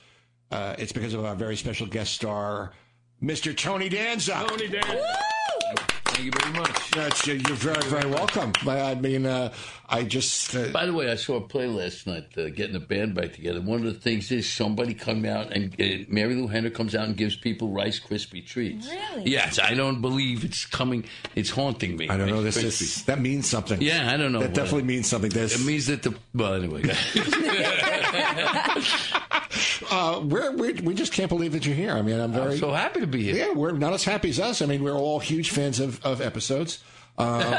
uh, 0.51 0.75
it's 0.79 0.93
because 0.93 1.15
of 1.15 1.25
our 1.25 1.35
very 1.35 1.57
special 1.57 1.87
guest 1.87 2.15
star, 2.15 2.73
Mr. 3.23 3.57
Tony 3.57 3.89
Danza. 3.89 4.45
Tony 4.49 4.69
Danza. 4.69 5.19
Thank 6.21 6.35
you 6.35 6.41
very 6.43 6.59
much. 6.59 6.91
That's, 6.91 7.27
you're 7.27 7.39
very, 7.39 7.83
very 7.85 8.11
welcome. 8.11 8.53
I 8.69 8.95
mean, 8.95 9.25
uh, 9.25 9.55
I 9.89 10.03
just. 10.03 10.55
Uh, 10.55 10.69
By 10.69 10.85
the 10.85 10.93
way, 10.93 11.11
I 11.11 11.15
saw 11.15 11.37
a 11.37 11.41
play 11.41 11.67
last 11.67 12.07
night, 12.07 12.27
uh, 12.37 12.51
getting 12.51 12.77
a 12.77 12.81
band 12.81 13.15
back 13.15 13.33
together. 13.33 13.63
One 13.63 13.87
of 13.87 13.95
the 13.95 13.99
things 13.99 14.31
is 14.31 14.47
somebody 14.47 14.93
come 14.93 15.25
out 15.25 15.51
and 15.51 15.73
uh, 15.73 16.05
Marilu 16.13 16.51
Henner 16.51 16.69
comes 16.69 16.95
out 16.95 17.07
and 17.07 17.17
gives 17.17 17.37
people 17.37 17.71
Rice 17.71 17.99
Krispie 17.99 18.45
treats. 18.45 18.87
Really? 18.87 19.31
Yes, 19.31 19.59
I 19.59 19.73
don't 19.73 20.03
believe 20.03 20.45
it's 20.45 20.67
coming. 20.67 21.07
It's 21.37 21.49
haunting 21.49 21.97
me. 21.97 22.11
I 22.11 22.19
don't 22.19 22.29
know. 22.29 22.45
Rice 22.45 22.57
This 22.57 22.83
is, 22.83 23.03
that 23.05 23.19
means 23.19 23.49
something. 23.49 23.81
Yeah, 23.81 24.13
I 24.13 24.19
don't 24.19 24.33
know. 24.33 24.41
That 24.41 24.53
definitely 24.53 24.83
means 24.83 25.07
something. 25.07 25.31
There's, 25.31 25.59
It 25.59 25.67
means 25.67 25.87
that 25.87 26.03
the 26.03 26.15
well, 26.35 26.53
anyway. 26.53 26.83
uh, 29.91 30.21
we're, 30.25 30.51
we're, 30.57 30.75
we 30.83 30.95
just 30.95 31.13
can't 31.13 31.29
believe 31.29 31.53
that 31.53 31.65
you're 31.67 31.75
here. 31.75 31.93
I 31.93 32.03
mean, 32.03 32.19
I'm 32.21 32.33
very 32.33 32.53
I'm 32.53 32.59
so 32.59 32.73
happy 32.73 33.01
to 33.01 33.07
be 33.07 33.23
here. 33.25 33.35
Yeah, 33.37 33.53
we're 33.53 33.73
not 33.73 33.93
as 33.93 34.05
happy 34.05 34.31
as 34.31 34.39
us. 34.41 34.63
I 34.63 34.67
mean, 34.67 34.83
we're 34.83 34.95
all 34.95 35.19
huge 35.21 35.51
fans 35.51 35.81
of, 35.81 36.05
of 36.05 36.21
episodes. 36.21 36.83
Um, 37.19 37.43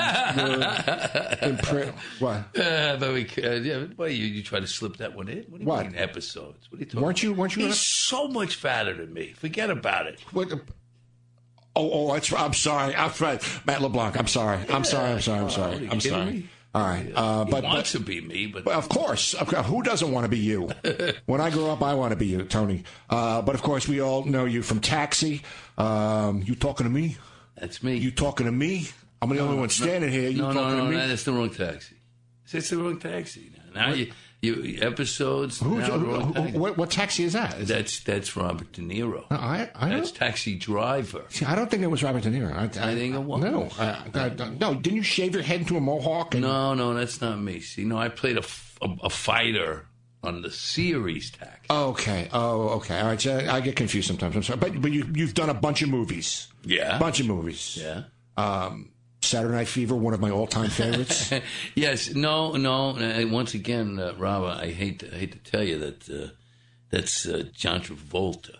impre- 1.42 1.94
what? 2.20 2.58
Uh, 2.58 2.98
very, 2.98 3.28
uh, 3.44 3.52
yeah, 3.62 3.86
well, 3.98 4.10
you, 4.10 4.26
you 4.26 4.44
try 4.44 4.60
to 4.60 4.68
slip 4.68 4.98
that 4.98 5.16
one 5.16 5.28
in. 5.28 5.44
What 5.50 5.58
do 5.60 5.64
you 5.64 5.70
What? 5.70 5.86
mean 5.88 5.96
episodes? 5.96 6.72
What 6.72 6.78
are 6.78 6.80
you 6.80 6.86
talking 6.86 7.02
Weren't 7.02 7.24
you- 7.24 7.30
about? 7.32 7.40
weren't 7.40 7.56
you 7.58 7.66
He's 7.68 7.80
so 7.80 8.28
much 8.28 8.56
fatter 8.56 8.94
than 8.94 9.14
me. 9.14 9.34
Forget 9.34 9.70
about 9.70 10.08
it. 10.08 10.20
What? 10.32 10.52
Oh, 11.74 11.90
oh, 12.10 12.14
that's, 12.14 12.34
I'm 12.34 12.54
sorry. 12.54 12.96
I'm 12.96 13.12
Fred. 13.12 13.42
Matt 13.66 13.82
LeBlanc. 13.82 14.18
I'm 14.18 14.28
sorry. 14.28 14.60
I'm 14.70 14.84
sorry. 14.84 15.12
I'm 15.12 15.22
sorry. 15.22 15.40
I'm 15.42 15.50
sorry. 15.50 15.78
you 15.78 15.90
I'm 15.90 16.00
sorry. 16.02 16.50
All 16.74 16.82
right. 16.82 17.12
Uh, 17.14 17.46
He 17.46 17.52
but, 17.52 17.64
wants 17.64 17.92
but 17.92 18.00
to 18.00 18.04
be 18.06 18.22
me, 18.22 18.48
but 18.48 18.66
of 18.68 18.88
course, 18.88 19.34
who 19.66 19.84
doesn't 19.84 20.12
want 20.12 20.24
to 20.24 20.30
be 20.30 20.40
you? 20.40 20.70
when 21.26 21.42
I 21.42 21.50
grow 21.50 21.70
up, 21.70 21.84
I 21.84 21.94
want 21.96 22.12
to 22.12 22.16
be 22.16 22.28
you, 22.28 22.44
Tony. 22.44 22.84
Uh, 23.10 23.42
but 23.42 23.56
of 23.56 23.62
course, 23.62 23.88
we 23.88 24.02
all 24.02 24.24
know 24.24 24.46
you 24.46 24.62
from 24.62 24.80
Taxi. 24.80 25.42
Um, 25.78 26.44
you 26.46 26.56
talking 26.56 26.86
to 26.86 26.90
me? 26.90 27.18
that's 27.58 27.84
me. 27.84 27.98
You 27.98 28.12
talking 28.12 28.46
to 28.46 28.52
me? 28.52 28.88
I'm 29.22 29.30
the 29.30 29.40
only 29.40 29.58
one 29.58 29.70
standing 29.70 30.10
here. 30.10 30.30
You 30.30 30.42
no, 30.42 30.54
talking 30.54 30.62
no, 30.62 30.78
no, 30.78 30.86
to 30.86 30.90
me? 30.92 30.98
no, 30.98 31.08
that's 31.08 31.24
the 31.24 31.34
wrong 31.34 31.50
taxi. 31.52 31.96
It's 32.54 32.70
the 32.70 32.78
wrong 32.78 33.00
taxi. 33.00 33.52
Now, 33.74 33.88
now 33.88 33.94
you, 33.94 34.12
you 34.42 34.80
episodes. 34.82 35.60
Who, 35.60 35.80
who- 35.80 36.60
what, 36.60 36.78
what 36.78 36.90
taxi 36.92 37.24
is 37.24 37.34
that? 37.34 37.58
Is 37.60 37.70
it- 37.70 37.74
That's 37.74 38.00
that's 38.02 38.36
Robert 38.36 38.72
De 38.72 38.82
Niro. 38.82 39.26
I, 39.30 39.70
I, 39.76 39.90
don't, 39.90 40.00
That's 40.00 40.12
Taxi 40.12 40.56
Driver. 40.58 41.26
see, 41.30 41.46
I 41.46 41.56
don't 41.56 41.70
think 41.70 41.84
it 41.84 41.88
was 41.88 42.02
Robert 42.04 42.24
De 42.24 42.30
Niro. 42.32 42.54
I, 42.56 42.64
I 42.64 42.96
think 42.96 43.14
it 43.16 43.20
was. 43.22 43.42
No, 43.44 43.70
I, 43.80 43.86
I, 44.14 44.26
I- 44.26 44.50
no. 44.60 44.74
Didn't 44.74 44.96
you 44.98 45.04
shave 45.04 45.34
your 45.34 45.44
head 45.44 45.60
into 45.62 45.78
a 45.78 45.82
mohawk? 45.82 46.34
And, 46.34 46.42
No, 46.44 46.74
no, 46.74 46.94
that's 46.94 47.22
not 47.22 47.40
me. 47.40 47.60
See, 47.60 47.84
no, 47.86 47.98
I 47.98 48.10
played 48.10 48.38
a 48.38 48.44
a 49.04 49.10
fighter 49.12 49.86
on 50.24 50.42
the 50.42 50.50
series 50.50 51.30
Taxi. 51.32 51.68
Okay. 51.70 52.30
Oh, 52.34 52.70
okay. 52.78 53.00
All 53.00 53.08
right. 53.08 53.22
So 53.22 53.38
I 53.50 53.62
get 53.62 53.76
confused 53.76 54.08
sometimes. 54.08 54.36
I'm 54.36 54.44
sorry, 54.44 54.58
but 54.60 54.82
but 54.82 54.92
you 54.92 55.08
you've 55.14 55.36
done 55.36 55.50
a 55.50 55.54
bunch 55.54 55.84
of 55.84 55.90
movies. 55.90 56.48
Yeah. 56.64 56.98
A 56.98 57.00
bunch 57.00 57.20
of 57.20 57.28
movies. 57.28 57.78
Yeah. 57.80 58.04
Um, 58.38 58.90
Saturday 59.22 59.54
Night 59.56 59.68
Fever, 59.68 59.96
one 59.96 60.14
of 60.14 60.20
my 60.20 60.32
all-time 60.32 60.70
favorites. 60.70 61.32
yes, 61.76 62.14
no, 62.14 62.54
no. 62.54 62.96
Once 63.32 63.54
again, 63.54 64.00
uh, 64.00 64.14
Rob, 64.18 64.44
I 64.44 64.72
hate 64.72 65.00
to, 65.00 65.14
I 65.16 65.20
hate 65.20 65.32
to 65.44 65.52
tell 65.52 65.64
you 65.64 65.78
that 65.80 66.10
uh, 66.10 66.28
that's 66.90 67.28
uh, 67.28 67.44
John 67.54 67.82
Travolta. 67.82 68.56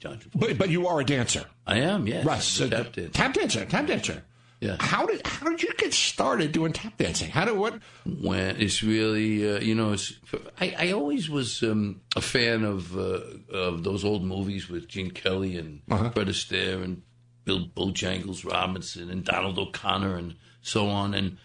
John 0.00 0.18
Travolta. 0.18 0.40
but 0.40 0.58
but 0.58 0.68
you 0.70 0.86
are 0.88 1.00
a 1.00 1.04
dancer. 1.04 1.44
I 1.66 1.78
am, 1.78 2.06
yes. 2.08 2.24
Right. 2.24 2.42
So, 2.42 2.68
Tap 2.68 2.92
dancer. 2.92 3.08
Tap 3.12 3.34
dancer. 3.34 3.64
Tap 3.64 3.86
dancer. 3.86 4.24
Yeah. 4.60 4.76
How 4.78 5.06
did 5.06 5.24
how 5.26 5.48
did 5.50 5.62
you 5.62 5.72
get 5.74 5.92
started 5.92 6.52
doing 6.52 6.72
tap 6.72 6.96
dancing? 6.96 7.30
How 7.30 7.44
did 7.44 7.56
what? 7.56 7.80
when 8.04 8.60
it's 8.60 8.82
really 8.82 9.48
uh, 9.56 9.58
you 9.60 9.74
know 9.74 9.92
it's, 9.92 10.12
I, 10.60 10.74
I 10.78 10.92
always 10.92 11.28
was 11.28 11.62
um, 11.64 12.00
a 12.14 12.20
fan 12.20 12.64
of 12.64 12.96
uh, 12.96 13.20
of 13.52 13.82
those 13.84 14.04
old 14.04 14.24
movies 14.24 14.68
with 14.68 14.86
Gene 14.88 15.10
Kelly 15.10 15.56
and 15.56 15.82
Uh-huh. 15.90 16.10
Fred 16.10 16.28
Astaire 16.28 16.82
and 16.82 17.02
Bill 17.44 17.66
Bojangles 17.66 18.44
Robinson 18.50 19.10
and 19.10 19.24
Donald 19.24 19.58
O'Connor 19.58 20.16
and 20.16 20.34
so 20.62 20.88
on 20.88 21.14
and 21.14 21.38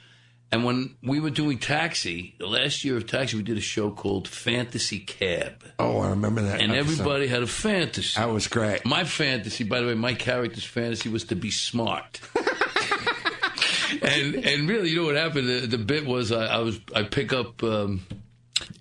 and 0.50 0.64
when 0.64 0.96
we 1.04 1.20
were 1.20 1.30
doing 1.30 1.58
Taxi 1.60 2.36
the 2.40 2.48
last 2.48 2.84
year 2.86 2.96
of 2.98 3.06
Taxi 3.08 3.36
we 3.38 3.44
did 3.44 3.58
a 3.58 3.62
show 3.62 3.92
called 3.92 4.28
Fantasy 4.28 5.00
Cab 5.00 5.64
Oh, 5.80 6.00
I 6.00 6.10
remember 6.12 6.42
that. 6.44 6.62
and 6.62 6.72
episode. 6.72 6.92
everybody 6.92 7.28
had 7.28 7.44
a 7.44 7.48
fantasy. 7.48 8.20
That 8.20 8.30
was 8.32 8.48
great. 8.48 8.86
My 8.86 9.04
fantasy, 9.04 9.64
by 9.64 9.82
the 9.82 9.88
way, 9.88 9.94
my 9.94 10.14
character's 10.14 10.64
fantasy 10.64 11.10
was 11.10 11.26
to 11.26 11.36
be 11.36 11.52
smart. 11.52 12.20
and 14.02 14.36
and 14.36 14.70
really, 14.70 14.90
you 14.90 14.98
know 14.98 15.06
what 15.06 15.16
happened? 15.16 15.48
The, 15.48 15.68
the 15.68 15.78
bit 15.78 16.06
was 16.06 16.32
I, 16.32 16.46
I 16.46 16.58
was 16.60 16.80
I 16.96 17.04
pick 17.04 17.34
up 17.34 17.64
um, 17.64 18.02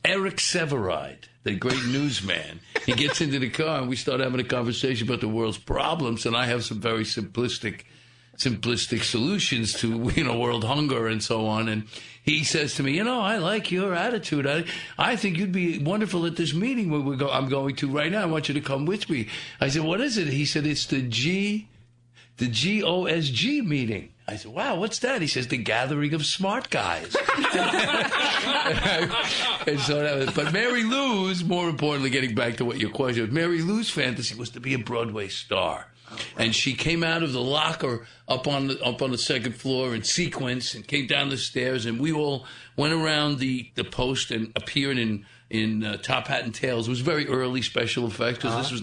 Eric 0.04 0.36
Sevareid, 0.36 1.24
the 1.46 1.54
great 1.54 1.84
newsman. 1.86 2.60
He 2.84 2.92
gets 2.92 3.20
into 3.20 3.38
the 3.38 3.48
car 3.48 3.78
and 3.78 3.88
we 3.88 3.94
start 3.94 4.20
having 4.20 4.40
a 4.40 4.44
conversation 4.44 5.06
about 5.06 5.20
the 5.20 5.28
world's 5.28 5.58
problems, 5.58 6.26
and 6.26 6.36
I 6.36 6.46
have 6.46 6.64
some 6.64 6.80
very 6.80 7.04
simplistic 7.04 7.82
simplistic 8.36 9.02
solutions 9.02 9.72
to 9.72 10.10
you 10.14 10.24
know 10.24 10.38
world 10.38 10.64
hunger 10.64 11.06
and 11.06 11.22
so 11.22 11.46
on. 11.46 11.68
And 11.68 11.84
he 12.22 12.44
says 12.44 12.74
to 12.74 12.82
me 12.82 12.92
you 12.92 13.04
know 13.04 13.20
i 13.20 13.38
like 13.38 13.70
your 13.70 13.94
attitude. 13.94 14.46
I 14.46 14.64
i 14.98 15.16
think 15.16 15.38
you'd 15.38 15.52
be 15.52 15.78
wonderful 15.78 16.26
at 16.26 16.36
this 16.36 16.52
meeting 16.52 16.90
where 16.90 17.00
we 17.00 17.16
go 17.16 17.30
i'm 17.30 17.48
going 17.48 17.76
to 17.76 17.88
right 17.88 18.12
now. 18.12 18.22
I 18.22 18.26
want 18.26 18.48
you 18.48 18.54
to 18.54 18.60
come 18.60 18.84
with 18.84 19.08
me. 19.08 19.28
I 19.60 19.68
said 19.68 19.84
what 19.84 20.00
is 20.00 20.18
it? 20.18 20.28
He 20.28 20.44
said 20.44 20.66
it's 20.66 20.86
the 20.86 21.00
g 21.00 21.68
the 22.38 22.48
GOSG 22.48 23.64
meeting. 23.64 24.12
I 24.28 24.36
said, 24.36 24.52
wow, 24.52 24.74
what's 24.74 24.98
that? 25.00 25.22
He 25.22 25.28
says, 25.28 25.46
the 25.48 25.56
gathering 25.56 26.12
of 26.12 26.26
smart 26.26 26.68
guys. 26.70 27.14
and 29.66 29.80
so 29.80 30.02
that 30.02 30.16
was, 30.16 30.32
but 30.32 30.52
Marilu's, 30.52 31.44
more 31.44 31.68
importantly, 31.68 32.10
getting 32.10 32.34
back 32.34 32.56
to 32.56 32.64
what 32.64 32.78
your 32.78 32.90
question 32.90 33.22
was, 33.22 33.32
Marilu's 33.32 33.88
fantasy 33.88 34.34
was 34.34 34.50
to 34.50 34.60
be 34.60 34.74
a 34.74 34.78
Broadway 34.78 35.28
star. 35.28 35.86
And 36.36 36.54
she 36.54 36.74
came 36.74 37.04
out 37.04 37.22
of 37.22 37.32
the 37.32 37.40
locker 37.40 38.06
up 38.28 38.46
on 38.46 38.68
the 38.68 38.80
up 38.80 39.02
on 39.02 39.10
the 39.10 39.18
second 39.18 39.56
floor 39.56 39.94
in 39.94 40.04
sequence 40.04 40.74
and 40.74 40.86
came 40.86 41.08
down 41.08 41.30
the 41.30 41.36
stairs 41.36 41.84
and 41.84 41.98
we 41.98 42.12
all 42.12 42.46
went 42.76 42.94
around 42.94 43.40
the, 43.40 43.70
the 43.74 43.82
post 43.82 44.30
and 44.30 44.52
appeared 44.54 44.98
in 44.98 45.26
in 45.50 45.84
uh, 45.84 45.96
Top 45.96 46.28
Hat 46.28 46.44
and 46.44 46.54
Tails. 46.54 46.86
It 46.86 46.90
was 46.90 47.00
very 47.00 47.26
early 47.26 47.60
special 47.62 48.06
effects 48.06 48.38
because 48.38 48.56
this 48.56 48.70
was 48.70 48.82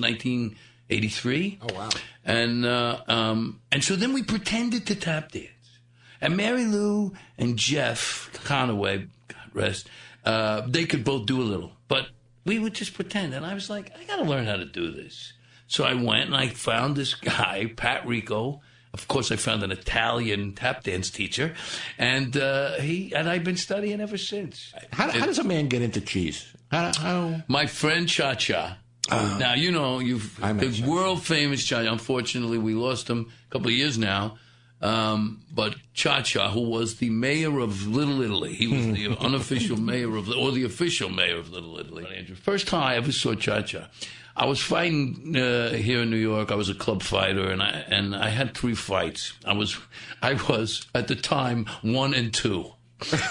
1983. 0.90 1.60
Oh 1.62 1.74
wow! 1.74 1.90
And 2.26 2.66
uh, 2.66 3.02
um, 3.08 3.62
and 3.72 3.84
so 3.84 3.96
then 3.96 4.14
we 4.14 4.24
pretended 4.24 4.86
to 4.88 4.96
tap 4.96 5.32
dance, 5.32 5.80
and 6.22 6.36
Marilu 6.38 7.14
and 7.38 7.58
Jeff 7.58 8.30
Conaway, 8.46 9.08
God 9.28 9.50
rest, 9.54 9.90
Uh, 10.26 10.62
they 10.68 10.86
could 10.86 11.04
both 11.04 11.26
do 11.26 11.42
a 11.42 11.44
little, 11.44 11.72
but 11.88 12.08
we 12.46 12.60
would 12.60 12.74
just 12.74 12.94
pretend. 12.94 13.34
And 13.34 13.46
I 13.46 13.54
was 13.54 13.70
like, 13.70 13.92
I 14.00 14.04
got 14.06 14.18
to 14.18 14.24
learn 14.24 14.46
how 14.46 14.56
to 14.56 14.66
do 14.66 14.92
this. 14.92 15.34
So 15.68 15.84
I 15.84 15.94
went 15.94 16.28
and 16.28 16.36
I 16.36 16.48
found 16.50 16.96
this 16.96 17.14
guy, 17.16 17.72
Pat 17.76 18.06
Rico. 18.08 18.62
Of 18.94 19.08
course, 19.08 19.32
I 19.32 19.38
found 19.38 19.64
an 19.64 19.72
Italian 19.72 20.54
tap 20.54 20.84
dance 20.84 21.10
teacher, 21.10 21.56
and 21.98 22.38
uh, 22.38 22.74
he 22.74 23.12
and 23.16 23.28
I've 23.28 23.44
been 23.44 23.58
studying 23.58 24.00
ever 24.00 24.18
since. 24.18 24.72
How, 24.92 25.10
how 25.10 25.26
does 25.26 25.40
a 25.40 25.44
man 25.44 25.68
get 25.68 25.82
into 25.82 26.00
cheese? 26.00 26.46
How, 26.70 26.92
how? 26.96 27.42
My 27.48 27.66
friend 27.66 28.08
Cha 28.08 28.36
Cha. 28.36 28.78
Now 29.12 29.54
you 29.54 29.72
know 29.72 30.00
you've 30.00 30.42
I 30.44 30.54
met 30.54 30.66
the 30.66 30.72
Cha-Cha. 30.72 30.90
world 30.92 31.24
famous 31.24 31.64
Cha. 31.64 31.80
Unfortunately, 31.80 32.58
we 32.58 32.74
lost 32.74 33.10
him 33.10 33.32
a 33.50 33.52
couple 33.52 33.68
of 33.68 33.74
years 33.74 33.98
now. 33.98 34.38
Um, 34.82 35.42
but 35.54 35.76
Cha 35.94 36.22
Cha, 36.22 36.50
who 36.52 36.62
was 36.70 36.98
the 36.98 37.10
mayor 37.10 37.60
of 37.60 37.88
Little 37.88 38.22
Italy, 38.22 38.54
he 38.54 38.68
was 38.68 38.86
the 38.88 39.16
unofficial 39.20 39.78
mayor 39.80 40.16
of, 40.18 40.30
or 40.30 40.52
the 40.52 40.66
official 40.66 41.10
mayor 41.10 41.38
of 41.38 41.52
Little 41.54 41.80
Italy. 41.80 42.04
First 42.42 42.68
time 42.68 42.84
I 42.84 42.96
ever 42.98 43.14
saw 43.14 43.34
Cha 43.34 43.62
Cha, 43.62 43.88
I 44.36 44.46
was 44.46 44.60
fighting 44.60 45.38
uh, 45.38 45.70
here 45.70 46.02
in 46.02 46.10
New 46.10 46.18
York. 46.18 46.52
I 46.52 46.56
was 46.56 46.68
a 46.70 46.74
club 46.76 47.02
fighter, 47.02 47.50
and 47.50 47.62
I 47.64 47.70
and 47.88 48.14
I 48.16 48.28
had 48.30 48.58
three 48.58 48.76
fights. 48.76 49.32
I 49.46 49.54
was, 49.54 49.78
I 50.22 50.34
was 50.50 50.86
at 50.94 51.08
the 51.08 51.16
time 51.16 51.66
one 51.82 52.14
and 52.14 52.34
two. 52.34 52.74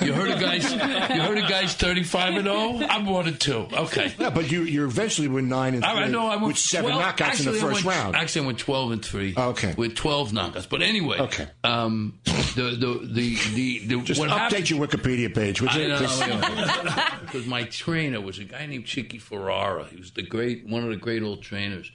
You 0.01 0.13
heard 0.13 0.31
of 0.31 0.41
guys? 0.41 0.71
You 0.73 0.79
heard 0.79 1.39
of 1.39 1.49
guys 1.49 1.75
thirty-five 1.75 2.35
and 2.35 2.45
zero? 2.45 2.81
I'm 2.89 3.07
one 3.07 3.27
and 3.29 3.39
two. 3.41 3.67
Okay. 3.73 4.13
Yeah, 4.19 4.31
but 4.31 4.51
you 4.51 4.63
you 4.63 4.85
eventually 4.85 5.29
were 5.29 5.43
nine 5.43 5.75
and 5.75 5.83
three 5.83 5.93
I 5.93 6.09
know 6.09 6.27
I 6.27 6.37
went 6.37 6.49
with 6.49 6.59
seven 6.59 6.91
12 6.93 7.03
knockouts 7.05 7.21
actually, 7.21 7.47
in 7.49 7.53
the 7.55 7.61
first 7.61 7.85
went- 7.85 7.97
round. 7.99 8.17
Actually, 8.17 8.43
I 8.43 8.47
went 8.47 8.59
twelve 8.59 8.93
and 8.93 9.05
three. 9.05 9.35
Okay. 9.37 9.75
with 9.77 9.95
twelve 9.97 10.33
knockouts. 10.33 10.69
But 10.69 10.83
anyway, 10.83 11.19
Okay. 11.21 11.47
Um, 11.65 12.19
the 12.25 12.77
the 12.79 13.01
the 13.07 13.37
the, 13.55 13.87
the 13.87 14.03
Just 14.03 14.21
update 14.21 14.29
happened- 14.31 14.71
your 14.71 14.87
Wikipedia 14.87 15.35
page, 15.35 15.61
would 15.61 15.71
I 15.71 15.87
know, 15.89 15.99
'Cause- 16.07 17.21
because 17.23 17.47
my 17.47 17.65
trainer 17.65 18.21
was 18.21 18.39
a 18.39 18.45
guy 18.45 18.67
named 18.67 18.87
Chicky 18.87 19.19
Ferrara. 19.19 19.87
He 19.87 19.97
was 19.97 20.11
the 20.13 20.23
great, 20.23 20.67
one 20.67 20.83
of 20.85 20.91
the 20.91 20.97
great 20.97 21.23
old 21.23 21.43
trainers. 21.43 21.91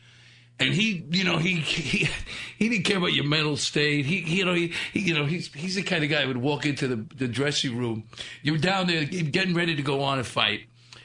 And 0.60 0.74
he, 0.74 1.06
you 1.12 1.24
know, 1.24 1.38
he 1.38 1.56
he 1.58 2.10
he 2.58 2.70
didn't 2.70 2.84
care 2.86 2.98
about 2.98 3.14
your 3.14 3.26
mental 3.26 3.58
state. 3.58 4.06
He, 4.08 4.20
you 4.22 4.44
know, 4.44 4.54
he, 4.56 4.74
he 4.92 5.02
you 5.02 5.14
know, 5.14 5.26
he's 5.26 5.54
he's 5.54 5.76
the 5.76 5.84
kind 5.84 6.04
of 6.04 6.10
guy 6.10 6.22
who 6.24 6.30
would 6.30 6.38
walk 6.38 6.66
into 6.66 6.88
the, 6.88 6.96
the 7.16 7.28
dressing 7.28 7.78
room. 7.78 8.06
You're 8.42 8.58
down 8.58 8.88
there 8.88 9.06
getting 9.06 9.54
ready 9.54 9.76
to 9.76 9.82
go 9.84 10.02
on 10.02 10.18
a 10.18 10.24
fight. 10.24 10.62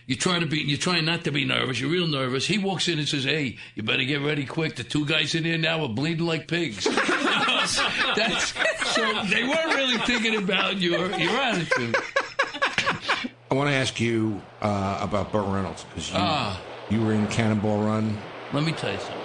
You're 0.06 0.18
trying 0.18 0.40
to 0.40 0.46
be, 0.46 0.58
you're 0.58 0.78
trying 0.78 1.04
not 1.04 1.24
to 1.24 1.30
be 1.30 1.44
nervous. 1.44 1.78
You're 1.80 1.90
real 1.90 2.06
nervous. 2.08 2.46
He 2.46 2.58
walks 2.58 2.88
in 2.88 2.98
and 2.98 3.06
says, 3.06 3.24
"Hey, 3.24 3.58
you 3.74 3.82
better 3.82 4.04
get 4.04 4.20
ready 4.22 4.44
quick. 4.46 4.74
The 4.76 4.84
two 4.84 5.04
guys 5.06 5.34
in 5.34 5.44
here 5.44 5.58
now 5.58 5.82
are 5.82 5.88
bleeding 5.88 6.26
like 6.26 6.48
pigs." 6.48 6.84
That's, 8.16 8.52
so 8.94 9.22
they 9.24 9.44
weren't 9.44 9.74
really 9.74 9.98
thinking 9.98 10.36
about 10.36 10.78
your 10.78 11.10
your 11.18 11.30
attitude. 11.36 11.94
I 13.50 13.54
want 13.54 13.68
to 13.68 13.74
ask 13.74 14.00
you 14.00 14.40
uh, 14.62 14.98
about 15.02 15.30
Burt 15.30 15.46
Reynolds 15.46 15.84
because 15.84 16.08
you, 16.10 16.16
Ah. 16.18 16.60
you 16.90 17.02
were 17.04 17.12
in 17.12 17.26
Cannonball 17.28 17.82
Run. 17.84 18.16
Let 18.52 18.64
me 18.64 18.72
tell 18.72 18.92
you 18.92 18.98
something. 18.98 19.18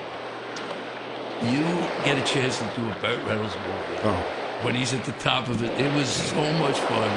You 1.44 1.62
get 2.04 2.18
a 2.18 2.24
chance 2.24 2.58
to 2.60 2.66
do 2.76 2.90
a 2.90 2.96
Burt 2.96 3.24
Reynolds 3.28 3.56
movie 3.56 4.00
Oh, 4.04 4.26
when 4.64 4.74
he's 4.76 4.94
at 4.94 5.04
the 5.06 5.12
top 5.14 5.50
of 5.50 5.62
it. 5.64 5.72
It 5.80 5.94
was 5.94 6.10
so 6.10 6.52
much 6.54 6.80
fun, 6.80 7.10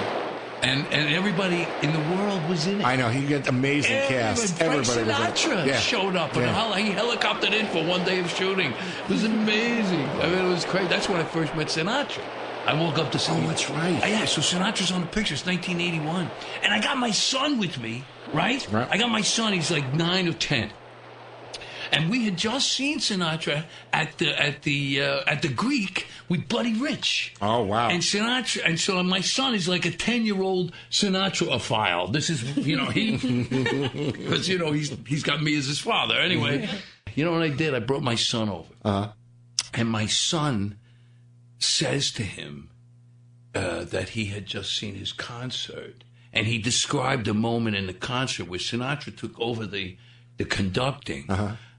and 0.63 0.87
and 0.93 1.15
everybody 1.15 1.67
in 1.83 1.93
the 1.93 2.15
world 2.15 2.47
was 2.49 2.67
in 2.67 2.81
it. 2.83 2.85
I 2.87 2.97
know 2.97 3.09
he 3.09 3.27
got 3.27 3.49
amazing 3.49 3.97
cast. 4.09 4.57
Frank 4.59 4.61
Everybody 4.73 4.79
was 4.79 4.97
in 4.97 5.09
it. 5.09 5.15
Sinatra 5.15 5.67
Yeah. 5.67 5.79
showed 5.79 6.17
up, 6.17 6.35
and 6.37 6.45
Yeah. 6.45 6.77
he 6.77 6.91
helicoptered 6.93 7.53
in 7.55 7.67
for 7.69 7.83
one 7.83 8.05
day 8.05 8.21
of 8.21 8.31
shooting. 8.31 8.73
It 8.73 9.09
was 9.09 9.25
amazing. 9.25 10.07
I 10.21 10.27
mean, 10.27 10.45
it 10.47 10.49
was 10.51 10.65
crazy. 10.67 10.89
That's 10.89 11.09
when 11.09 11.21
I 11.21 11.25
first 11.25 11.55
met 11.57 11.69
Sinatra. 11.69 12.23
I 12.67 12.75
woke 12.75 12.99
up 12.99 13.11
to 13.13 13.19
see. 13.19 13.33
Oh, 13.33 13.41
that's 13.49 13.71
right. 13.71 14.07
Yeah, 14.07 14.27
so 14.27 14.43
Sinatra's 14.43 14.93
on 14.93 15.01
the 15.01 15.07
picture. 15.07 15.33
It's 15.33 15.47
1981, 15.47 16.31
and 16.63 16.75
I 16.75 16.79
got 16.81 16.99
my 16.99 17.11
son 17.11 17.59
with 17.59 17.81
me. 17.81 18.05
Right? 18.35 18.65
Right. 18.71 18.87
I 18.91 18.99
got 18.99 19.11
my 19.11 19.23
son. 19.23 19.55
He's 19.55 19.71
like 19.71 19.95
nine 19.95 20.29
or 20.29 20.35
ten. 20.35 20.71
And 21.93 22.09
we 22.11 22.25
had 22.25 22.37
just 22.37 22.73
seen 22.73 22.99
Sinatra 23.01 23.65
at 23.93 24.17
the 24.19 24.29
at 24.41 24.63
the 24.63 25.03
uh, 25.03 25.21
at 25.27 25.43
the 25.43 25.49
Greek 25.49 26.07
with 26.29 26.49
Buddy 26.49 26.75
Rich. 26.75 27.35
Oh, 27.43 27.63
wow. 27.63 27.89
And 27.89 28.01
Sinatra, 28.03 28.63
and 28.65 28.79
so 28.79 29.03
my 29.03 29.21
son 29.21 29.55
is 29.55 29.67
like 29.69 29.85
a 29.87 29.91
ten 29.91 30.25
year 30.25 30.41
old 30.41 30.73
Sinatra 30.91 31.61
file. 31.61 32.07
This 32.09 32.31
is 32.31 32.57
you 32.57 32.77
know 32.77 32.87
he 32.87 33.17
because 34.13 34.49
you 34.49 34.59
know 34.59 34.71
he's 34.73 34.97
he's 35.07 35.23
got 35.25 35.43
me 35.43 35.57
as 35.57 35.67
his 35.67 35.81
father. 35.81 36.15
Anyway, 36.21 36.69
you 37.15 37.25
know 37.25 37.33
what 37.33 37.43
I 37.43 37.49
did? 37.49 37.75
I 37.75 37.81
brought 37.81 38.03
my 38.03 38.15
son 38.15 38.49
over, 38.49 38.73
Uh-huh. 38.85 39.09
and 39.75 39.89
my 39.89 40.07
son 40.07 40.79
says 41.59 42.11
to 42.13 42.23
him 42.23 42.71
uh, 43.55 43.85
that 43.85 44.11
he 44.11 44.27
had 44.27 44.47
just 44.47 44.77
seen 44.77 44.95
his 44.95 45.13
concert, 45.13 46.05
and 46.33 46.47
he 46.47 46.59
described 46.59 47.27
a 47.29 47.35
moment 47.35 47.77
in 47.77 47.87
the 47.87 47.93
concert 47.95 48.49
where 48.49 48.61
Sinatra 48.61 49.17
took 49.17 49.39
over 49.41 49.67
the 49.67 49.97
the 50.37 50.45
conducting. 50.45 51.27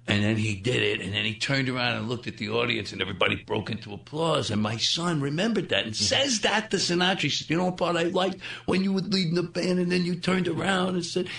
And 0.07 0.23
then 0.23 0.35
he 0.35 0.55
did 0.55 0.81
it, 0.81 0.99
and 0.99 1.13
then 1.13 1.25
he 1.25 1.35
turned 1.35 1.69
around 1.69 1.97
and 1.97 2.09
looked 2.09 2.25
at 2.25 2.37
the 2.37 2.49
audience, 2.49 2.91
and 2.91 3.01
everybody 3.01 3.35
broke 3.35 3.69
into 3.69 3.93
applause. 3.93 4.49
And 4.49 4.61
my 4.61 4.77
son 4.77 5.21
remembered 5.21 5.69
that 5.69 5.85
and 5.85 5.95
says 5.95 6.41
that 6.41 6.71
to 6.71 6.77
Sinatra. 6.77 7.21
He 7.21 7.29
says, 7.29 7.49
"You 7.49 7.57
know 7.57 7.65
what 7.65 7.77
part 7.77 7.95
I 7.95 8.03
liked 8.03 8.41
when 8.65 8.83
you 8.83 8.93
were 8.93 9.01
leading 9.01 9.35
the 9.35 9.43
band, 9.43 9.79
and 9.79 9.91
then 9.91 10.03
you 10.03 10.15
turned 10.15 10.47
around 10.47 10.95
and 10.95 11.05
said." 11.05 11.29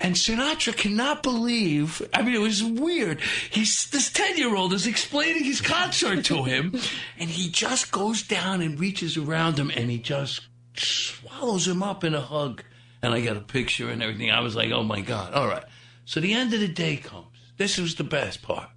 And 0.00 0.16
Sinatra 0.16 0.76
cannot 0.76 1.22
believe. 1.22 2.02
I 2.12 2.22
mean, 2.22 2.34
it 2.34 2.40
was 2.40 2.64
weird. 2.64 3.20
He's 3.50 3.86
this 3.90 4.10
ten-year-old 4.10 4.72
is 4.72 4.86
explaining 4.86 5.44
his 5.44 5.60
concert 5.60 6.24
to 6.26 6.42
him, 6.42 6.74
and 7.18 7.30
he 7.30 7.48
just 7.48 7.92
goes 7.92 8.22
down 8.22 8.60
and 8.60 8.80
reaches 8.80 9.16
around 9.16 9.58
him, 9.58 9.70
and 9.70 9.88
he 9.88 9.98
just 9.98 10.40
swallows 10.74 11.68
him 11.68 11.82
up 11.82 12.02
in 12.02 12.14
a 12.14 12.20
hug. 12.20 12.64
And 13.02 13.14
I 13.14 13.20
got 13.20 13.36
a 13.36 13.40
picture 13.40 13.88
and 13.88 14.02
everything. 14.02 14.30
I 14.30 14.40
was 14.40 14.56
like, 14.56 14.72
"Oh 14.72 14.82
my 14.82 15.00
god!" 15.00 15.32
All 15.32 15.46
right. 15.46 15.64
So 16.06 16.18
the 16.18 16.32
end 16.32 16.52
of 16.52 16.60
the 16.60 16.68
day 16.68 16.96
comes. 16.96 17.29
This 17.60 17.76
was 17.76 17.96
the 17.96 18.04
best 18.04 18.40
part. 18.40 18.70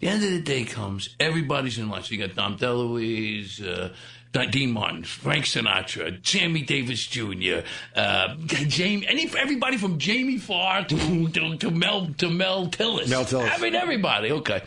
The 0.00 0.08
end 0.08 0.24
of 0.24 0.32
the 0.32 0.40
day 0.40 0.64
comes. 0.64 1.14
Everybody's 1.20 1.78
in 1.78 1.88
line. 1.88 2.02
So 2.02 2.12
you 2.12 2.26
got 2.26 2.34
Dom 2.34 2.58
DeLuise, 2.58 3.64
uh, 3.64 4.46
Dean 4.46 4.72
Martin, 4.72 5.04
Frank 5.04 5.44
Sinatra, 5.44 6.18
Sammy 6.26 6.62
Davis 6.62 7.06
Jr., 7.06 7.60
uh, 7.94 8.34
Jamie, 8.46 9.06
any, 9.06 9.30
everybody 9.38 9.76
from 9.76 9.98
Jamie 9.98 10.38
Farr 10.38 10.84
to, 10.86 11.28
to, 11.32 11.56
to 11.56 11.70
Mel 11.70 12.08
to 12.18 12.28
Mel 12.30 12.66
Tillis. 12.66 13.08
Mel 13.08 13.24
Tillis. 13.24 13.48
I 13.48 13.58
mean, 13.58 13.76
everybody. 13.76 14.32
Okay. 14.32 14.60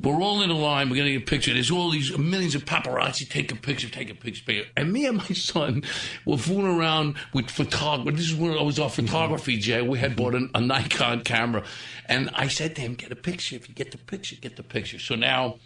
We're 0.00 0.20
all 0.20 0.42
in 0.42 0.50
a 0.50 0.56
line. 0.56 0.88
We're 0.90 0.96
going 0.96 1.06
to 1.06 1.12
get 1.14 1.22
a 1.22 1.30
picture. 1.30 1.52
There's 1.52 1.70
all 1.70 1.90
these 1.90 2.16
millions 2.18 2.54
of 2.54 2.64
paparazzi 2.64 3.28
taking 3.28 3.56
a 3.56 3.60
picture, 3.60 3.88
taking 3.88 4.16
picture, 4.16 4.44
picture. 4.44 4.70
And 4.76 4.92
me 4.92 5.06
and 5.06 5.18
my 5.18 5.24
son 5.34 5.84
were 6.24 6.36
fooling 6.36 6.78
around 6.78 7.16
with 7.32 7.50
photography. 7.50 8.16
This 8.16 8.30
is 8.30 8.34
when 8.34 8.56
I 8.56 8.62
was 8.62 8.78
our 8.78 8.90
photography, 8.90 9.58
Jay. 9.58 9.82
We 9.82 9.98
had 9.98 10.16
bought 10.16 10.34
a, 10.34 10.48
a 10.54 10.60
Nikon 10.60 11.22
camera. 11.22 11.64
And 12.06 12.30
I 12.34 12.48
said 12.48 12.76
to 12.76 12.82
him, 12.82 12.94
get 12.94 13.10
a 13.10 13.16
picture. 13.16 13.56
If 13.56 13.68
you 13.68 13.74
get 13.74 13.92
the 13.92 13.98
picture, 13.98 14.36
get 14.36 14.56
the 14.56 14.62
picture. 14.62 14.98
So 14.98 15.14
now 15.14 15.56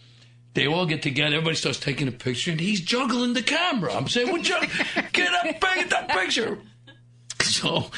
they 0.54 0.66
all 0.66 0.86
get 0.86 1.02
together. 1.02 1.34
Everybody 1.34 1.56
starts 1.56 1.80
taking 1.80 2.08
a 2.08 2.12
picture. 2.12 2.50
And 2.50 2.60
he's 2.60 2.80
juggling 2.80 3.34
the 3.34 3.42
camera. 3.42 3.94
I'm 3.94 4.08
saying, 4.08 4.32
well, 4.32 4.42
jug- 4.42 4.68
get 5.12 5.32
up, 5.32 5.60
get 5.60 5.90
that 5.90 6.08
picture. 6.08 6.58
So 7.42 7.90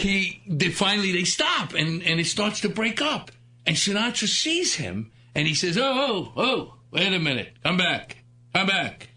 he 0.00 0.42
they 0.48 0.70
finally 0.70 1.12
they 1.12 1.24
stop 1.24 1.74
and 1.74 2.02
and 2.02 2.18
it 2.18 2.26
starts 2.26 2.60
to 2.60 2.68
break 2.68 3.00
up 3.02 3.30
and 3.66 3.76
Sinatra 3.76 4.26
sees 4.26 4.74
him 4.74 5.12
and 5.34 5.46
he 5.46 5.54
says 5.54 5.76
oh 5.78 5.82
oh 5.84 6.32
oh 6.36 6.74
wait 6.90 7.12
a 7.12 7.18
minute 7.18 7.54
come 7.62 7.76
back 7.76 8.16
come 8.54 8.66
back 8.66 9.08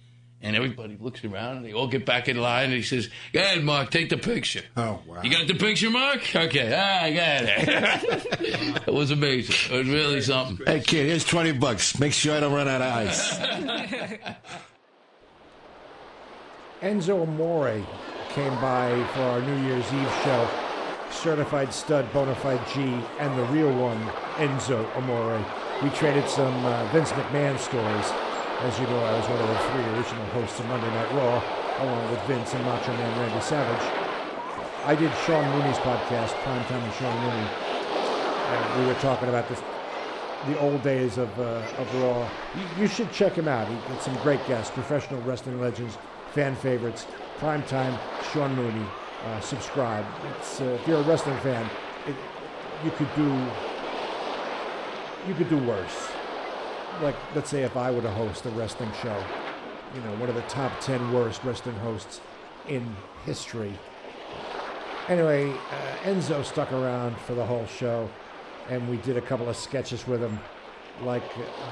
and 0.41 0.55
everybody 0.57 0.97
looks 0.99 1.23
around 1.23 1.55
and 1.57 1.65
they 1.65 1.71
all 1.73 1.87
get 1.87 2.05
back 2.05 2.27
in 2.27 2.35
line 2.37 2.65
and 2.65 2.73
he 2.73 2.81
says 2.81 3.09
go 3.31 3.39
ahead 3.39 3.63
Mark 3.63 3.89
take 3.91 4.09
the 4.09 4.17
picture 4.17 4.61
Oh, 4.75 4.99
wow. 5.07 5.21
you 5.23 5.29
got 5.31 5.47
the 5.47 5.53
picture 5.55 5.89
Mark 5.89 6.35
okay 6.35 6.73
ah, 6.75 7.03
I 7.03 7.13
got 7.13 7.43
it 7.43 8.81
it 8.87 8.93
was 8.93 9.11
amazing 9.11 9.55
it 9.73 9.77
was 9.79 9.87
really 9.89 10.21
something 10.21 10.65
Hey, 10.65 10.81
kid, 10.81 11.07
here's 11.07 11.23
20 11.25 11.53
bucks. 11.53 11.97
Make 11.99 12.13
sure 12.13 12.35
I 12.35 12.39
don't 12.41 12.53
run 12.53 12.67
out 12.67 12.81
of 12.81 12.93
ice. 12.93 13.37
Enzo 16.81 17.21
Amore 17.23 17.81
came 18.29 18.53
by 18.59 18.89
for 19.13 19.21
our 19.21 19.41
New 19.41 19.55
Year's 19.67 19.85
Eve 19.93 20.11
show. 20.23 20.49
Certified 21.11 21.73
stud, 21.73 22.11
bona 22.11 22.35
fide 22.35 22.59
G, 22.73 22.81
and 23.19 23.37
the 23.37 23.43
real 23.45 23.71
one, 23.73 23.99
Enzo 24.35 24.85
Amore. 24.97 25.37
We 25.81 25.89
traded 25.89 26.29
some 26.29 26.65
uh, 26.65 26.85
Vince 26.93 27.11
McMahon 27.11 27.57
stories. 27.59 28.11
As 28.61 28.79
you 28.79 28.87
know, 28.87 29.03
I 29.03 29.17
was 29.17 29.27
one 29.27 29.39
of 29.41 29.47
the 29.49 29.57
three 29.57 29.83
original 29.97 30.25
hosts 30.27 30.59
of 30.59 30.67
Monday 30.67 30.87
Night 30.87 31.11
Raw, 31.11 31.43
along 31.83 32.11
with 32.11 32.21
Vince 32.21 32.53
and 32.53 32.63
Macho 32.63 32.93
Man 32.93 33.19
Randy 33.19 33.41
Savage. 33.41 33.85
I 34.85 34.95
did 34.95 35.11
Sean 35.25 35.43
Mooney's 35.51 35.77
podcast, 35.77 36.31
Primetime 36.43 36.83
with 36.83 36.95
Sean 36.97 37.19
Mooney. 37.19 37.47
And 38.47 38.81
we 38.81 38.87
were 38.87 38.99
talking 39.01 39.27
about 39.27 39.49
this, 39.49 39.61
the 40.47 40.57
old 40.59 40.81
days 40.83 41.17
of, 41.17 41.27
uh, 41.39 41.61
of 41.77 41.95
Raw. 42.01 42.29
You, 42.55 42.83
you 42.83 42.87
should 42.87 43.11
check 43.11 43.33
him 43.33 43.49
out. 43.49 43.67
He 43.67 43.75
got 43.75 44.01
some 44.01 44.15
great 44.17 44.45
guests, 44.47 44.71
professional 44.71 45.21
wrestling 45.23 45.59
legends, 45.59 45.97
fan 46.31 46.55
favorites. 46.55 47.07
Primetime, 47.39 47.99
Sean 48.31 48.55
Mooney. 48.55 48.85
Uh, 49.25 49.39
subscribe. 49.41 50.05
Uh, 50.61 50.63
if 50.65 50.87
you're 50.87 50.99
a 50.99 51.03
wrestling 51.03 51.37
fan, 51.39 51.69
it, 52.07 52.15
you 52.85 52.91
could 52.91 53.13
do 53.15 53.33
you 55.27 55.33
could 55.33 55.49
do 55.49 55.57
worse. 55.57 56.09
Like, 57.01 57.15
let's 57.35 57.49
say 57.49 57.63
if 57.63 57.75
I 57.75 57.91
were 57.91 58.01
to 58.01 58.11
host 58.11 58.45
a 58.45 58.49
wrestling 58.49 58.91
show, 59.01 59.23
you 59.95 60.01
know, 60.01 60.15
one 60.17 60.29
of 60.29 60.35
the 60.35 60.41
top 60.43 60.79
10 60.81 61.13
worst 61.13 61.43
wrestling 61.43 61.75
hosts 61.77 62.21
in 62.67 62.95
history, 63.25 63.73
Anyway, 65.09 65.49
uh, 65.51 65.95
Enzo 66.03 66.45
stuck 66.45 66.71
around 66.71 67.17
for 67.17 67.33
the 67.33 67.45
whole 67.45 67.65
show, 67.65 68.09
and 68.69 68.89
we 68.89 68.95
did 68.97 69.17
a 69.17 69.21
couple 69.21 69.49
of 69.49 69.57
sketches 69.57 70.07
with 70.07 70.21
him, 70.21 70.39
like 71.01 71.23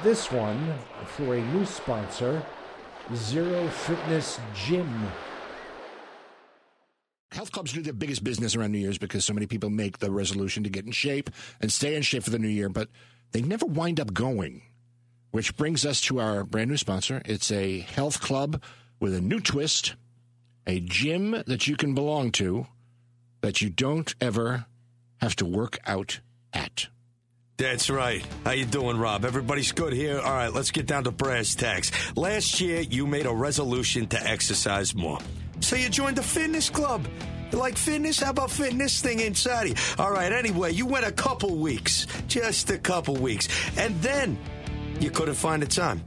this 0.03 0.29
one 0.29 0.73
for 1.05 1.35
a 1.35 1.41
new 1.41 1.65
sponsor, 1.65 2.43
Zero 3.15 3.69
Fitness 3.69 4.37
Gym. 4.53 5.07
Health 7.31 7.53
clubs 7.53 7.71
do 7.71 7.81
their 7.81 7.93
biggest 7.93 8.21
business 8.21 8.53
around 8.53 8.73
New 8.73 8.79
Year's 8.79 8.97
because 8.97 9.23
so 9.23 9.33
many 9.33 9.45
people 9.45 9.69
make 9.69 9.99
the 9.99 10.11
resolution 10.11 10.65
to 10.65 10.69
get 10.69 10.85
in 10.85 10.91
shape 10.91 11.29
and 11.61 11.71
stay 11.71 11.95
in 11.95 12.01
shape 12.01 12.23
for 12.23 12.31
the 12.31 12.39
new 12.39 12.49
year, 12.49 12.67
but 12.67 12.89
they 13.31 13.41
never 13.41 13.65
wind 13.65 13.99
up 13.99 14.13
going. 14.13 14.63
Which 15.31 15.55
brings 15.55 15.85
us 15.85 16.01
to 16.01 16.19
our 16.19 16.43
brand 16.43 16.69
new 16.69 16.77
sponsor. 16.77 17.21
It's 17.23 17.51
a 17.51 17.79
health 17.79 18.19
club 18.19 18.61
with 18.99 19.13
a 19.13 19.21
new 19.21 19.39
twist, 19.39 19.95
a 20.67 20.81
gym 20.81 21.41
that 21.47 21.67
you 21.67 21.77
can 21.77 21.95
belong 21.95 22.31
to 22.33 22.67
that 23.39 23.61
you 23.61 23.69
don't 23.69 24.13
ever 24.19 24.65
have 25.21 25.35
to 25.37 25.45
work 25.45 25.77
out 25.87 26.19
at. 26.53 26.87
That's 27.57 27.89
right. 27.89 28.25
How 28.43 28.51
you 28.51 28.65
doing, 28.65 28.97
Rob? 28.97 29.23
Everybody's 29.23 29.71
good 29.71 29.93
here. 29.93 30.19
All 30.19 30.33
right, 30.33 30.51
let's 30.51 30.71
get 30.71 30.87
down 30.87 31.03
to 31.03 31.11
brass 31.11 31.53
tacks. 31.53 31.91
Last 32.17 32.59
year, 32.59 32.81
you 32.81 33.05
made 33.05 33.27
a 33.27 33.33
resolution 33.33 34.07
to 34.07 34.23
exercise 34.23 34.95
more. 34.95 35.19
So 35.59 35.75
you 35.75 35.89
joined 35.89 36.17
the 36.17 36.23
fitness 36.23 36.69
club. 36.69 37.07
Like 37.51 37.77
fitness? 37.77 38.19
How 38.19 38.31
about 38.31 38.51
fitting 38.51 38.77
this 38.77 39.01
thing 39.01 39.19
inside 39.19 39.69
you? 39.69 39.75
All 39.99 40.11
right, 40.11 40.31
anyway, 40.31 40.71
you 40.73 40.85
went 40.85 41.05
a 41.05 41.11
couple 41.11 41.55
weeks. 41.57 42.07
Just 42.27 42.69
a 42.69 42.77
couple 42.77 43.15
weeks. 43.15 43.47
And 43.77 43.99
then 44.01 44.37
you 44.99 45.09
couldn't 45.11 45.35
find 45.35 45.61
the 45.61 45.67
time. 45.67 46.03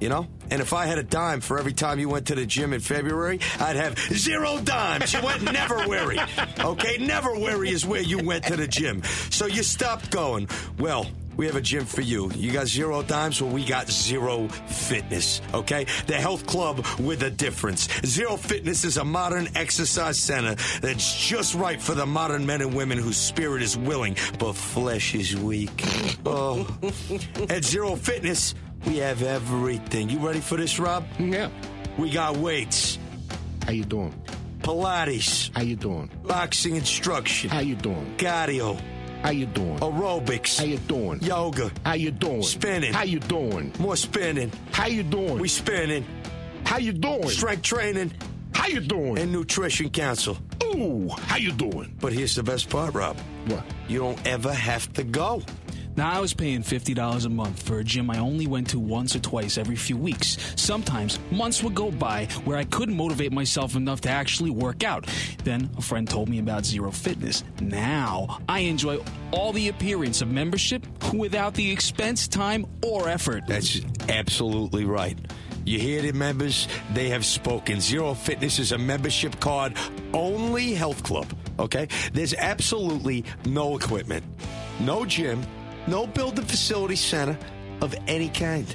You 0.00 0.08
know? 0.08 0.28
And 0.50 0.62
if 0.62 0.72
I 0.72 0.86
had 0.86 0.98
a 0.98 1.02
dime 1.02 1.40
for 1.40 1.58
every 1.58 1.72
time 1.72 1.98
you 1.98 2.08
went 2.08 2.28
to 2.28 2.34
the 2.34 2.46
gym 2.46 2.72
in 2.72 2.80
February, 2.80 3.40
I'd 3.58 3.76
have 3.76 3.98
zero 3.98 4.58
dimes. 4.60 5.12
You 5.12 5.22
went 5.22 5.42
never 5.42 5.86
weary. 5.88 6.18
Okay? 6.60 6.98
Never 6.98 7.34
weary 7.34 7.70
is 7.70 7.86
where 7.86 8.02
you 8.02 8.18
went 8.18 8.44
to 8.44 8.56
the 8.56 8.66
gym. 8.66 9.02
So 9.30 9.46
you 9.46 9.62
stopped 9.62 10.10
going. 10.10 10.48
Well, 10.78 11.06
we 11.38 11.46
have 11.46 11.56
a 11.56 11.60
gym 11.62 11.86
for 11.86 12.02
you. 12.02 12.30
You 12.34 12.52
got 12.52 12.66
zero 12.66 13.02
dimes, 13.02 13.40
well, 13.40 13.50
we 13.50 13.64
got 13.64 13.88
zero 13.88 14.48
fitness. 14.48 15.40
Okay? 15.54 15.86
The 16.06 16.16
health 16.16 16.46
club 16.46 16.84
with 16.98 17.22
a 17.22 17.30
difference. 17.30 17.88
Zero 18.04 18.36
Fitness 18.36 18.84
is 18.84 18.96
a 18.98 19.04
modern 19.04 19.48
exercise 19.54 20.18
center 20.18 20.56
that's 20.80 21.16
just 21.16 21.54
right 21.54 21.80
for 21.80 21.94
the 21.94 22.04
modern 22.04 22.44
men 22.44 22.60
and 22.60 22.74
women 22.74 22.98
whose 22.98 23.16
spirit 23.16 23.62
is 23.62 23.78
willing, 23.78 24.16
but 24.38 24.52
flesh 24.54 25.14
is 25.14 25.36
weak. 25.36 25.82
Oh. 26.26 26.66
At 27.48 27.64
Zero 27.64 27.94
Fitness, 27.96 28.54
we 28.86 28.96
have 28.98 29.22
everything. 29.22 30.10
You 30.10 30.18
ready 30.18 30.40
for 30.40 30.56
this, 30.56 30.78
Rob? 30.80 31.06
Yeah. 31.18 31.50
We 31.96 32.10
got 32.10 32.36
weights, 32.36 32.98
How 33.64 33.72
you 33.72 33.84
doing? 33.84 34.12
Pilates, 34.62 35.54
How 35.54 35.62
you 35.62 35.76
doing? 35.76 36.10
boxing 36.24 36.74
instruction, 36.76 37.48
How 37.50 37.60
you 37.60 37.76
doing? 37.76 38.16
cardio, 38.18 38.80
How 39.22 39.30
you 39.30 39.46
doing? 39.46 39.78
aerobics, 39.80 40.58
How 40.58 40.64
you 40.64 40.78
doing? 40.78 41.20
yoga, 41.22 41.70
How 41.84 41.94
you 41.94 42.10
doing? 42.10 42.42
Spinning. 42.42 42.92
How 42.92 43.02
you 43.02 43.18
doing? 43.18 43.72
more 43.78 43.96
spinning. 43.96 44.52
How 44.72 44.86
you 44.86 45.02
doing? 45.02 45.38
We 45.38 45.48
spinning, 45.48 46.04
How 46.64 46.78
you 46.78 46.92
doing? 46.92 47.28
strength 47.28 47.62
training, 47.62 48.12
How 48.54 48.68
you 48.68 48.80
doing? 48.80 49.18
and 49.18 49.32
nutrition 49.32 49.90
council. 49.90 50.38
Ooh, 50.64 51.08
how 51.26 51.36
you 51.36 51.52
doing? 51.52 51.94
But 52.00 52.12
here's 52.12 52.34
the 52.36 52.42
best 52.42 52.68
part, 52.70 52.94
Rob. 52.94 53.16
What? 53.46 53.64
You 53.88 53.98
don't 54.00 54.26
ever 54.26 54.52
have 54.52 54.92
to 54.94 55.02
go. 55.04 55.42
Now, 55.98 56.12
I 56.12 56.20
was 56.20 56.32
paying 56.32 56.62
$50 56.62 57.26
a 57.26 57.28
month 57.28 57.60
for 57.60 57.80
a 57.80 57.84
gym 57.84 58.08
I 58.08 58.20
only 58.20 58.46
went 58.46 58.70
to 58.70 58.78
once 58.78 59.16
or 59.16 59.18
twice 59.18 59.58
every 59.58 59.74
few 59.74 59.96
weeks. 59.96 60.36
Sometimes 60.54 61.18
months 61.32 61.60
would 61.64 61.74
go 61.74 61.90
by 61.90 62.26
where 62.44 62.56
I 62.56 62.62
couldn't 62.62 62.96
motivate 62.96 63.32
myself 63.32 63.74
enough 63.74 64.00
to 64.02 64.08
actually 64.08 64.50
work 64.50 64.84
out. 64.84 65.08
Then 65.42 65.68
a 65.76 65.82
friend 65.82 66.08
told 66.08 66.28
me 66.28 66.38
about 66.38 66.64
Zero 66.64 66.92
Fitness. 66.92 67.42
Now, 67.60 68.38
I 68.48 68.60
enjoy 68.60 69.00
all 69.32 69.52
the 69.52 69.70
appearance 69.70 70.22
of 70.22 70.30
membership 70.30 70.86
without 71.12 71.54
the 71.54 71.68
expense, 71.68 72.28
time, 72.28 72.64
or 72.80 73.08
effort. 73.08 73.48
That's 73.48 73.80
absolutely 74.08 74.84
right. 74.84 75.18
You 75.64 75.80
hear 75.80 76.00
the 76.00 76.12
members? 76.12 76.68
They 76.94 77.08
have 77.08 77.26
spoken. 77.26 77.80
Zero 77.80 78.14
Fitness 78.14 78.60
is 78.60 78.70
a 78.70 78.78
membership 78.78 79.40
card 79.40 79.76
only 80.14 80.74
health 80.74 81.02
club. 81.02 81.26
Okay? 81.58 81.88
There's 82.12 82.34
absolutely 82.34 83.24
no 83.46 83.76
equipment, 83.76 84.24
no 84.78 85.04
gym, 85.04 85.44
no 85.88 86.06
building 86.06 86.44
facility 86.44 86.96
center 86.96 87.36
of 87.80 87.94
any 88.06 88.28
kind. 88.28 88.74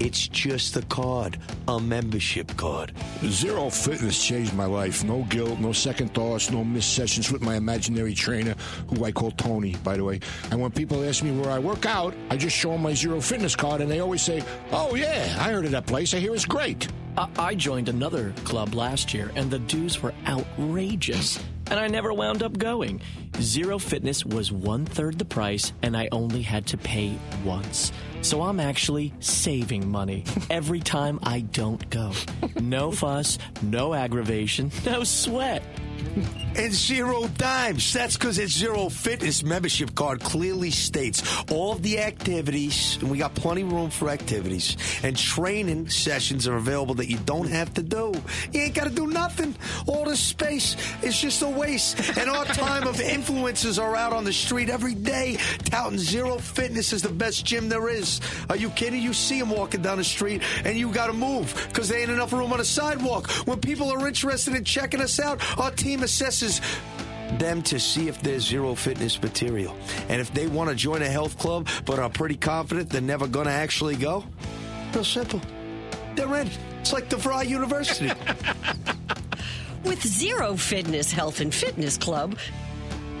It's 0.00 0.26
just 0.26 0.76
a 0.76 0.82
card, 0.82 1.38
a 1.68 1.78
membership 1.78 2.56
card. 2.56 2.92
Zero 3.24 3.70
Fitness 3.70 4.22
changed 4.22 4.52
my 4.52 4.64
life. 4.64 5.04
No 5.04 5.22
guilt, 5.30 5.60
no 5.60 5.72
second 5.72 6.12
thoughts, 6.12 6.50
no 6.50 6.64
missed 6.64 6.94
sessions 6.94 7.30
with 7.30 7.40
my 7.40 7.54
imaginary 7.54 8.12
trainer, 8.12 8.54
who 8.88 9.04
I 9.04 9.12
call 9.12 9.30
Tony, 9.30 9.76
by 9.84 9.96
the 9.96 10.04
way. 10.04 10.18
And 10.50 10.60
when 10.60 10.72
people 10.72 11.04
ask 11.04 11.22
me 11.22 11.30
where 11.38 11.50
I 11.50 11.58
work 11.58 11.86
out, 11.86 12.14
I 12.30 12.36
just 12.36 12.56
show 12.56 12.72
them 12.72 12.82
my 12.82 12.94
Zero 12.94 13.20
Fitness 13.20 13.54
card, 13.54 13.80
and 13.80 13.90
they 13.90 14.00
always 14.00 14.22
say, 14.22 14.42
"Oh 14.72 14.94
yeah, 14.96 15.36
I 15.38 15.52
heard 15.52 15.66
of 15.66 15.70
that 15.70 15.86
place. 15.86 16.14
I 16.14 16.18
hear 16.18 16.34
it's 16.34 16.44
great." 16.44 16.88
I, 17.16 17.28
I 17.38 17.54
joined 17.54 17.88
another 17.88 18.34
club 18.44 18.74
last 18.74 19.14
year, 19.14 19.30
and 19.36 19.50
the 19.50 19.60
dues 19.60 20.02
were 20.02 20.14
outrageous. 20.26 21.38
And 21.72 21.80
I 21.80 21.88
never 21.88 22.12
wound 22.12 22.42
up 22.42 22.58
going. 22.58 23.00
Zero 23.40 23.78
Fitness 23.78 24.26
was 24.26 24.52
one 24.52 24.84
third 24.84 25.18
the 25.18 25.24
price, 25.24 25.72
and 25.80 25.96
I 25.96 26.10
only 26.12 26.42
had 26.42 26.66
to 26.66 26.76
pay 26.76 27.16
once. 27.46 27.92
So 28.20 28.42
I'm 28.42 28.60
actually 28.60 29.14
saving 29.20 29.90
money 29.90 30.24
every 30.50 30.80
time 30.80 31.18
I 31.22 31.40
don't 31.40 31.88
go. 31.88 32.12
No 32.60 32.90
fuss, 32.90 33.38
no 33.62 33.94
aggravation, 33.94 34.70
no 34.84 35.02
sweat. 35.02 35.62
And 36.54 36.72
zero 36.72 37.28
dimes. 37.38 37.92
That's 37.92 38.16
because 38.16 38.38
its 38.38 38.52
Zero 38.52 38.90
Fitness 38.90 39.42
membership 39.42 39.94
card 39.94 40.20
clearly 40.20 40.70
states 40.70 41.22
all 41.50 41.72
of 41.72 41.82
the 41.82 41.98
activities, 41.98 42.98
and 43.00 43.10
we 43.10 43.18
got 43.18 43.34
plenty 43.34 43.62
of 43.62 43.72
room 43.72 43.88
for 43.88 44.10
activities, 44.10 44.76
and 45.02 45.16
training 45.16 45.88
sessions 45.88 46.46
are 46.46 46.56
available 46.56 46.94
that 46.96 47.08
you 47.08 47.18
don't 47.24 47.48
have 47.48 47.72
to 47.74 47.82
do. 47.82 48.12
You 48.52 48.60
ain't 48.60 48.74
got 48.74 48.84
to 48.84 48.90
do 48.90 49.06
nothing. 49.06 49.54
All 49.86 50.04
this 50.04 50.20
space 50.20 50.76
is 51.02 51.18
just 51.18 51.40
a 51.42 51.48
waste. 51.48 52.18
And 52.18 52.28
our 52.28 52.44
time 52.44 52.86
of 52.86 52.96
influencers 52.96 53.82
are 53.82 53.96
out 53.96 54.12
on 54.12 54.24
the 54.24 54.32
street 54.32 54.68
every 54.68 54.94
day 54.94 55.38
touting 55.64 55.98
Zero 55.98 56.38
Fitness 56.38 56.92
is 56.92 57.02
the 57.02 57.08
best 57.08 57.46
gym 57.46 57.68
there 57.68 57.88
is. 57.88 58.20
Are 58.50 58.56
you 58.56 58.68
kidding? 58.70 59.02
You 59.02 59.14
see 59.14 59.38
them 59.38 59.50
walking 59.50 59.80
down 59.80 59.98
the 59.98 60.04
street, 60.04 60.42
and 60.64 60.76
you 60.76 60.92
got 60.92 61.06
to 61.06 61.12
move 61.14 61.54
because 61.68 61.88
there 61.88 61.98
ain't 61.98 62.10
enough 62.10 62.32
room 62.32 62.52
on 62.52 62.58
the 62.58 62.64
sidewalk. 62.64 63.30
When 63.46 63.58
people 63.60 63.90
are 63.90 64.06
interested 64.06 64.54
in 64.54 64.64
checking 64.64 65.00
us 65.00 65.18
out, 65.18 65.40
our 65.58 65.70
team 65.70 65.91
assesses 66.00 66.60
them 67.38 67.62
to 67.62 67.80
see 67.80 68.08
if 68.08 68.20
there's 68.22 68.46
zero 68.46 68.74
fitness 68.74 69.20
material. 69.22 69.76
And 70.08 70.20
if 70.20 70.32
they 70.34 70.46
want 70.46 70.70
to 70.70 70.76
join 70.76 71.02
a 71.02 71.08
health 71.08 71.38
club 71.38 71.68
but 71.84 71.98
are 71.98 72.10
pretty 72.10 72.36
confident 72.36 72.90
they're 72.90 73.00
never 73.00 73.26
going 73.26 73.46
to 73.46 73.52
actually 73.52 73.96
go, 73.96 74.24
real 74.94 75.04
simple. 75.04 75.40
They're 76.14 76.34
in. 76.36 76.50
It's 76.80 76.92
like 76.92 77.08
DeVry 77.08 77.48
University. 77.48 78.12
With 79.84 80.06
Zero 80.06 80.56
Fitness 80.56 81.10
Health 81.10 81.40
and 81.40 81.52
Fitness 81.52 81.96
Club, 81.96 82.36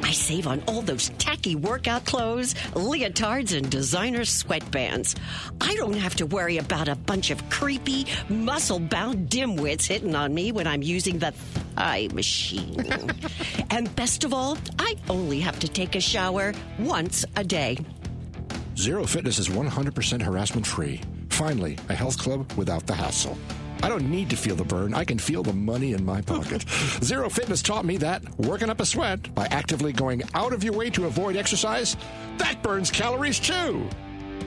I 0.02 0.12
save 0.12 0.46
on 0.46 0.62
all 0.66 0.82
those 0.82 1.10
tacky 1.18 1.56
workout 1.56 2.04
clothes, 2.04 2.54
leotards, 2.74 3.56
and 3.56 3.70
designer 3.70 4.20
sweatbands. 4.20 5.16
I 5.60 5.74
don't 5.76 5.94
have 5.94 6.14
to 6.16 6.26
worry 6.26 6.58
about 6.58 6.88
a 6.88 6.94
bunch 6.94 7.30
of 7.30 7.48
creepy, 7.50 8.06
muscle 8.28 8.78
bound 8.78 9.28
dimwits 9.28 9.86
hitting 9.86 10.14
on 10.14 10.34
me 10.34 10.52
when 10.52 10.66
I'm 10.66 10.82
using 10.82 11.18
the 11.18 11.32
thigh 11.76 12.08
machine. 12.12 12.86
and 13.70 13.94
best 13.96 14.24
of 14.24 14.34
all, 14.34 14.58
I 14.78 14.96
only 15.08 15.40
have 15.40 15.58
to 15.60 15.68
take 15.68 15.94
a 15.94 16.00
shower 16.00 16.52
once 16.78 17.24
a 17.36 17.44
day. 17.44 17.78
Zero 18.76 19.04
Fitness 19.04 19.38
is 19.38 19.48
100% 19.48 20.22
harassment 20.22 20.66
free. 20.66 21.00
Finally, 21.30 21.78
a 21.88 21.94
health 21.94 22.18
club 22.18 22.50
without 22.54 22.86
the 22.86 22.94
hassle. 22.94 23.36
I 23.82 23.88
don't 23.88 24.08
need 24.08 24.30
to 24.30 24.36
feel 24.36 24.54
the 24.54 24.64
burn. 24.64 24.94
I 24.94 25.04
can 25.04 25.18
feel 25.18 25.42
the 25.42 25.52
money 25.52 25.92
in 25.92 26.04
my 26.04 26.20
pocket. 26.20 26.64
Zero 27.02 27.28
Fitness 27.28 27.62
taught 27.62 27.84
me 27.84 27.96
that 27.98 28.22
working 28.38 28.70
up 28.70 28.80
a 28.80 28.86
sweat 28.86 29.34
by 29.34 29.46
actively 29.46 29.92
going 29.92 30.22
out 30.34 30.52
of 30.52 30.62
your 30.62 30.72
way 30.72 30.88
to 30.90 31.06
avoid 31.06 31.36
exercise, 31.36 31.96
that 32.38 32.62
burns 32.62 32.90
calories 32.90 33.40
too. 33.40 33.88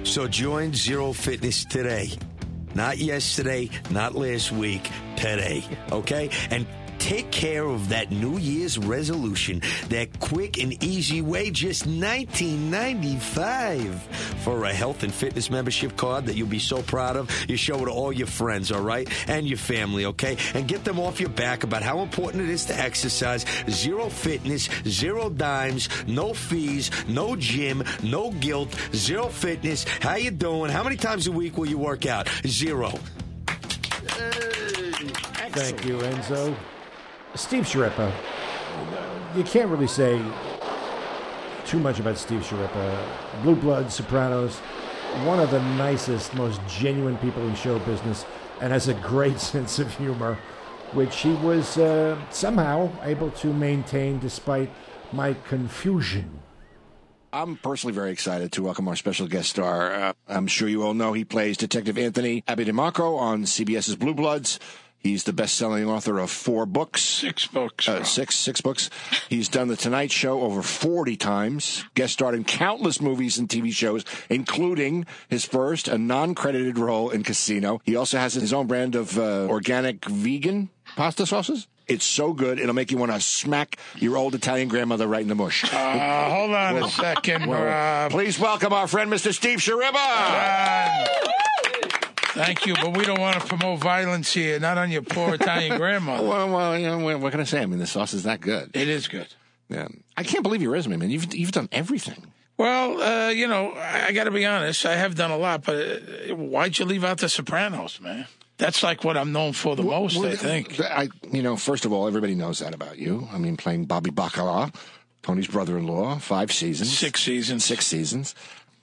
so 0.04 0.28
join 0.28 0.74
Zero 0.74 1.12
Fitness 1.14 1.66
today. 1.66 2.12
Not 2.76 2.98
yesterday, 2.98 3.70
not 3.90 4.16
last 4.16 4.52
week, 4.52 4.90
today. 5.16 5.64
Okay? 5.92 6.30
And 6.50 6.66
take 7.06 7.30
care 7.30 7.66
of 7.66 7.90
that 7.90 8.10
New 8.10 8.40
Year's 8.40 8.80
resolution 8.80 9.62
that 9.90 10.20
quick 10.20 10.58
and 10.58 10.84
easy 10.84 11.22
way, 11.22 11.52
just 11.52 11.88
$19.95 11.88 13.94
for 14.44 14.66
a 14.66 14.74
health 14.74 15.04
and 15.04 15.14
fitness 15.14 15.52
membership 15.52 15.96
card 15.98 16.26
that 16.26 16.36
you'll 16.36 16.48
be 16.48 16.58
so 16.58 16.82
proud 16.82 17.16
of. 17.16 17.30
You 17.48 17.58
show 17.58 17.76
it 17.76 17.86
to 17.86 17.92
all 17.92 18.12
your 18.12 18.26
friends, 18.26 18.72
all 18.72 18.82
right? 18.82 19.08
And 19.30 19.46
your 19.46 19.60
family, 19.60 20.08
okay? 20.08 20.36
And 20.56 20.68
get 20.68 20.84
them 20.84 21.00
off 21.00 21.20
your 21.20 21.30
back 21.30 21.64
about 21.64 21.84
how 21.84 22.00
important 22.00 22.42
it 22.42 22.50
is 22.50 22.66
to 22.66 22.76
exercise. 22.76 23.46
Zero 23.70 24.10
fitness, 24.10 24.68
zero 24.88 25.30
dimes, 25.30 25.90
no 26.08 26.34
fees, 26.34 26.90
no 27.08 27.36
gym, 27.36 27.84
no 28.02 28.32
guilt, 28.32 28.76
zero 28.96 29.28
fitness. 29.28 29.84
How 30.02 30.16
you 30.16 30.32
doing? 30.32 30.72
How 30.72 30.84
many 30.84 30.96
times 30.96 31.28
a 31.28 31.32
week 31.32 31.56
will 31.56 31.68
you 31.68 31.78
work 31.78 32.08
out? 32.08 32.28
Zero. 32.48 32.90
Thank 35.52 35.86
you, 35.86 36.00
Enzo. 36.00 36.56
Steve 37.36 37.66
Schirippa, 37.66 38.14
you 39.36 39.44
can't 39.44 39.70
really 39.70 39.88
say 39.88 40.24
too 41.66 41.80
much 41.80 42.00
about 42.00 42.18
Steve 42.18 42.42
Schirippa. 42.42 43.44
Blue 43.44 43.56
Blood, 43.56 43.92
Sopranos, 43.92 44.60
one 45.26 45.40
of 45.40 45.52
the 45.52 45.62
nicest, 45.76 46.34
most 46.34 46.62
genuine 46.68 47.18
people 47.18 47.46
in 47.46 47.54
show 47.56 47.78
business, 47.80 48.26
and 48.62 48.72
has 48.72 48.88
a 48.88 48.94
great 48.94 49.40
sense 49.52 49.80
of 49.80 49.94
humor, 49.98 50.38
which 50.94 51.18
he 51.18 51.34
was 51.34 51.78
uh, 51.78 52.18
somehow 52.30 52.90
able 53.04 53.32
to 53.32 53.52
maintain 53.54 54.18
despite 54.20 54.70
my 55.12 55.34
confusion. 55.48 56.40
I'm 57.34 57.58
personally 57.58 57.94
very 57.94 58.12
excited 58.12 58.54
to 58.54 58.64
welcome 58.64 58.88
our 58.88 58.96
special 58.96 59.28
guest 59.28 59.50
star. 59.50 59.94
Uh, 59.94 60.14
I'm 60.26 60.48
sure 60.48 60.70
you 60.70 60.84
all 60.84 60.94
know 60.94 61.12
he 61.12 61.26
plays 61.26 61.58
Detective 61.58 61.98
Anthony 61.98 62.44
Abetemarco 62.44 63.20
on 63.20 63.44
CBS's 63.44 63.98
Blue 63.98 64.14
Bloods. 64.14 64.58
He's 65.06 65.24
the 65.26 65.34
best-selling 65.34 65.88
author 65.88 66.18
of 66.18 66.32
four 66.32 66.66
books. 66.66 67.04
Six 67.04 67.46
books. 67.46 67.88
Uh, 67.88 68.04
six, 68.04 68.34
six 68.34 68.60
books. 68.60 68.90
He's 69.30 69.48
done 69.48 69.68
The 69.68 69.76
Tonight 69.76 70.12
Show 70.12 70.42
over 70.42 70.64
40 70.64 71.16
times, 71.16 71.84
guest 71.94 72.14
starred 72.14 72.34
in 72.34 72.44
countless 72.44 73.00
movies 73.00 73.38
and 73.38 73.48
TV 73.48 73.72
shows, 73.72 74.04
including 74.32 75.06
his 75.30 75.46
first, 75.46 75.88
a 75.88 76.00
non-credited 76.00 76.80
role 76.80 77.12
in 77.12 77.22
Casino. 77.22 77.82
He 77.86 77.96
also 77.96 78.18
has 78.18 78.34
his 78.34 78.52
own 78.52 78.66
brand 78.66 78.96
of 78.96 79.16
uh, 79.20 79.46
organic 79.48 80.06
vegan 80.06 80.70
pasta 80.96 81.28
sauces. 81.28 81.68
It's 81.88 82.04
so 82.04 82.34
good, 82.34 82.60
it'll 82.60 82.74
make 82.74 82.90
you 82.90 82.98
want 82.98 83.12
to 83.12 83.22
smack 83.22 83.78
your 83.98 84.18
old 84.18 84.34
Italian 84.34 84.70
grandmother 84.70 85.06
right 85.06 85.22
in 85.22 85.28
the 85.28 85.36
mush. 85.36 85.72
Uh, 85.72 86.30
hold 86.32 86.50
on 86.50 86.74
Well, 86.74 86.86
a 86.86 86.90
second, 86.90 87.46
well. 87.46 88.10
Please 88.10 88.40
welcome 88.40 88.74
our 88.74 88.88
friend, 88.88 89.12
Mr. 89.14 89.32
Steve 89.32 89.60
Schirippa. 89.60 91.06
Thank 92.36 92.66
you, 92.66 92.74
but 92.76 92.96
we 92.98 93.06
don't 93.06 93.20
want 93.20 93.40
to 93.40 93.48
promote 93.48 93.80
violence 93.80 94.34
here. 94.34 94.60
Not 94.60 94.78
on 94.78 94.92
your 94.92 95.02
poor 95.02 95.36
Italian 95.36 95.78
grandmother. 95.80 96.28
Well, 96.28 96.50
well, 96.50 96.78
you 96.78 96.88
know, 96.88 97.18
what 97.18 97.32
can 97.32 97.40
I 97.40 97.46
say? 97.46 97.62
I 97.62 97.66
mean, 97.66 97.80
the 97.80 97.88
sauce 97.88 98.14
is 98.14 98.24
that 98.24 98.42
good. 98.42 98.72
It 98.76 98.90
is 98.90 99.08
good. 99.08 99.28
Yeah, 99.70 99.88
I 100.18 100.24
can't 100.24 100.44
believe 100.44 100.62
your 100.62 100.72
resume, 100.72 100.98
man. 100.98 101.10
You've 101.10 101.34
you've 101.34 101.54
done 101.54 101.70
everything. 101.72 102.32
Well, 102.58 103.02
uh, 103.02 103.30
you 103.30 103.48
know, 103.48 103.72
I, 103.72 104.08
I 104.08 104.12
got 104.12 104.26
to 104.26 104.32
be 104.32 104.46
honest. 104.46 104.86
I 104.86 104.96
have 104.96 105.16
done 105.16 105.32
a 105.32 105.38
lot, 105.38 105.64
but 105.64 105.76
uh, 105.76 106.36
why'd 106.36 106.78
you 106.78 106.86
leave 106.86 107.04
out 107.04 107.18
The 107.18 107.30
Sopranos, 107.30 108.00
man? 108.00 108.28
That's 108.58 108.84
like 108.84 109.04
what 109.04 109.18
I'm 109.18 109.32
known 109.34 109.52
for 109.54 109.76
the 109.76 109.84
most, 109.84 110.18
Well, 110.18 110.32
I 110.32 110.36
think. 110.36 110.80
I, 110.80 111.10
you 111.32 111.42
know, 111.42 111.58
first 111.58 111.84
of 111.84 111.92
all, 111.92 112.08
everybody 112.08 112.36
knows 112.36 112.60
that 112.60 112.74
about 112.74 112.98
you. 112.98 113.28
I 113.32 113.38
mean, 113.38 113.58
playing 113.58 113.86
Bobby 113.86 114.12
Bacala, 114.12 114.74
Tony's 115.24 115.48
brother-in-law, 115.48 116.20
five 116.20 116.54
seasons, 116.54 116.98
six 116.98 117.22
seasons, 117.22 117.66
six 117.66 117.86
seasons. 117.86 118.36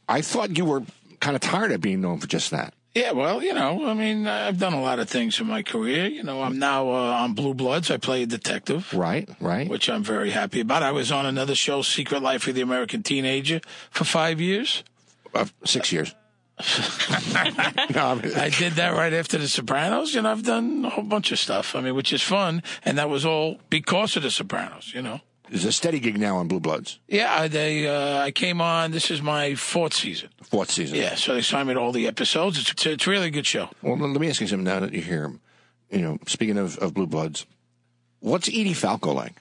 I 0.08 0.20
thought 0.20 0.58
you 0.58 0.66
were 0.66 0.82
kind 1.20 1.36
of 1.36 1.40
tired 1.40 1.72
of 1.72 1.80
being 1.80 2.02
known 2.02 2.18
for 2.18 2.26
just 2.26 2.50
that. 2.50 2.74
Yeah, 2.94 3.12
well, 3.12 3.42
you 3.42 3.54
know, 3.54 3.86
I 3.86 3.94
mean, 3.94 4.26
I've 4.26 4.58
done 4.58 4.74
a 4.74 4.82
lot 4.82 4.98
of 4.98 5.08
things 5.08 5.40
in 5.40 5.46
my 5.46 5.62
career. 5.62 6.06
You 6.06 6.22
know, 6.22 6.42
I'm 6.42 6.58
now 6.58 6.90
uh, 6.90 7.22
on 7.22 7.32
Blue 7.32 7.54
Bloods. 7.54 7.90
I 7.90 7.96
play 7.96 8.22
a 8.24 8.26
detective. 8.26 8.92
Right, 8.92 9.28
right. 9.40 9.66
Which 9.66 9.88
I'm 9.88 10.04
very 10.04 10.30
happy 10.30 10.60
about. 10.60 10.82
I 10.82 10.92
was 10.92 11.10
on 11.10 11.24
another 11.24 11.54
show, 11.54 11.80
Secret 11.80 12.22
Life 12.22 12.46
of 12.48 12.54
the 12.54 12.60
American 12.60 13.02
Teenager, 13.02 13.62
for 13.90 14.04
five 14.04 14.42
years. 14.42 14.84
Uh, 15.34 15.46
six 15.64 15.90
years. 15.90 16.14
no, 17.94 18.20
I 18.36 18.52
did 18.56 18.74
that 18.74 18.92
right 18.94 19.14
after 19.14 19.38
The 19.38 19.48
Sopranos. 19.48 20.14
You 20.14 20.20
know, 20.20 20.30
I've 20.30 20.44
done 20.44 20.84
a 20.84 20.90
whole 20.90 21.04
bunch 21.04 21.32
of 21.32 21.38
stuff. 21.38 21.74
I 21.74 21.80
mean, 21.80 21.94
which 21.94 22.12
is 22.12 22.20
fun, 22.20 22.62
and 22.84 22.98
that 22.98 23.08
was 23.08 23.24
all 23.24 23.58
because 23.70 24.16
of 24.16 24.22
The 24.22 24.30
Sopranos. 24.30 24.92
You 24.94 25.00
know. 25.00 25.20
There's 25.52 25.66
a 25.66 25.72
steady 25.72 26.00
gig 26.00 26.18
now 26.18 26.38
on 26.38 26.48
Blue 26.48 26.60
Bloods. 26.60 26.98
Yeah, 27.08 27.46
they. 27.46 27.86
Uh, 27.86 28.22
I 28.22 28.30
came 28.30 28.62
on. 28.62 28.90
This 28.90 29.10
is 29.10 29.20
my 29.20 29.54
fourth 29.54 29.92
season. 29.92 30.30
Fourth 30.42 30.70
season. 30.70 30.96
Yeah, 30.96 31.14
so 31.14 31.34
they 31.34 31.42
signed 31.42 31.68
me 31.68 31.74
to 31.74 31.80
all 31.80 31.92
the 31.92 32.06
episodes. 32.06 32.58
It's 32.58 32.70
it's, 32.70 32.86
it's 32.86 33.06
really 33.06 33.26
a 33.26 33.30
good 33.30 33.44
show. 33.44 33.68
Well, 33.82 33.98
let 33.98 34.18
me 34.18 34.30
ask 34.30 34.40
you 34.40 34.46
something 34.46 34.64
now 34.64 34.80
that 34.80 34.94
you're 34.94 35.02
here. 35.02 35.30
You 35.90 36.00
know, 36.00 36.18
speaking 36.26 36.56
of, 36.56 36.78
of 36.78 36.94
Blue 36.94 37.06
Bloods, 37.06 37.44
what's 38.20 38.48
Edie 38.48 38.72
Falco 38.72 39.12
like? 39.12 39.34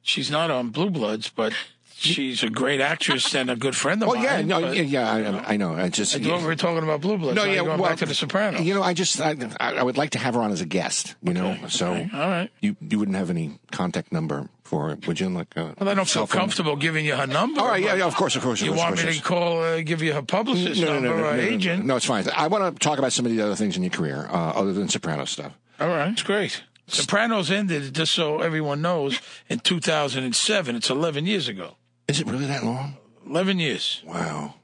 She's 0.00 0.30
not 0.30 0.50
on 0.50 0.70
Blue 0.70 0.88
Bloods, 0.88 1.28
but 1.28 1.52
she's 1.98 2.42
a 2.42 2.50
great 2.50 2.80
actress 2.80 3.34
and 3.34 3.50
a 3.50 3.56
good 3.56 3.74
friend 3.74 4.02
of 4.02 4.08
Well, 4.08 4.16
mine. 4.16 4.24
yeah, 4.24 4.42
no, 4.42 4.60
but- 4.60 4.76
yeah, 4.76 4.82
yeah, 4.82 5.40
I, 5.46 5.54
I 5.54 5.56
know. 5.56 5.74
I 5.74 5.88
just 5.88 6.14
I 6.14 6.18
thought 6.20 6.40
we 6.40 6.46
were 6.46 6.54
talking 6.56 6.82
about 6.82 7.00
Blue 7.00 7.16
Bloods. 7.18 7.36
No, 7.36 7.44
yeah, 7.44 7.56
going 7.64 7.78
well, 7.80 7.88
back 7.90 7.98
to 7.98 8.06
The 8.06 8.14
Sopranos. 8.14 8.60
You 8.62 8.74
know, 8.74 8.82
I 8.82 8.92
just 8.94 9.20
I, 9.20 9.34
I 9.60 9.82
would 9.82 9.96
like 9.96 10.10
to 10.10 10.18
have 10.18 10.34
her 10.34 10.40
on 10.42 10.52
as 10.52 10.60
a 10.60 10.66
guest. 10.66 11.14
You 11.22 11.32
know, 11.34 11.56
so 11.68 11.88
all 11.92 12.28
right. 12.28 12.50
You 12.60 12.76
you 12.80 12.98
wouldn't 12.98 13.16
have 13.16 13.30
any 13.30 13.58
contact 13.72 14.12
number 14.12 14.48
for 14.64 14.90
her, 14.90 14.98
would 15.06 15.20
you? 15.20 15.28
Like, 15.28 15.56
uh, 15.56 15.72
Well, 15.78 15.88
I 15.88 15.94
don't 15.94 16.08
feel 16.08 16.26
phone? 16.26 16.40
comfortable 16.40 16.76
giving 16.76 17.04
you 17.06 17.14
her 17.16 17.26
number. 17.26 17.60
All 17.60 17.68
right, 17.68 17.82
yeah, 17.82 17.94
yeah, 17.94 18.04
of 18.04 18.16
course, 18.16 18.34
of 18.36 18.42
course, 18.42 18.60
of 18.60 18.66
You 18.66 18.72
course, 18.72 18.82
want 18.82 18.98
of 19.00 19.06
me 19.06 19.12
to 19.14 19.22
call, 19.22 19.62
uh, 19.62 19.80
give 19.82 20.02
you 20.02 20.12
her 20.12 20.22
publicist 20.22 20.80
No, 20.80 20.94
number 20.94 21.08
no, 21.08 21.16
no, 21.16 21.22
or 21.22 21.30
no, 21.30 21.36
no, 21.36 21.42
no, 21.42 21.48
agent? 21.48 21.84
no, 21.86 21.96
it's 21.96 22.06
fine. 22.06 22.24
I 22.34 22.48
want 22.48 22.74
to 22.74 22.78
talk 22.80 22.98
about 22.98 23.12
some 23.12 23.24
of 23.26 23.32
the 23.32 23.40
other 23.40 23.54
things 23.54 23.76
in 23.76 23.82
your 23.84 23.90
career, 23.90 24.26
uh, 24.30 24.34
other 24.52 24.72
than 24.72 24.88
Soprano 24.88 25.24
stuff. 25.24 25.52
All 25.80 25.88
right, 25.88 26.10
it's 26.10 26.22
great. 26.22 26.62
Sopranos 26.88 27.50
ended, 27.50 27.94
just 27.94 28.12
so 28.12 28.40
everyone 28.40 28.80
knows, 28.82 29.20
in 29.48 29.58
2007. 29.60 30.76
It's 30.76 30.88
11 30.90 31.26
years 31.26 31.48
ago. 31.48 31.76
Is 32.08 32.20
it 32.20 32.26
really 32.26 32.46
that 32.46 32.64
long? 32.64 32.96
11 33.28 33.58
years. 33.58 34.02
Wow. 34.06 34.54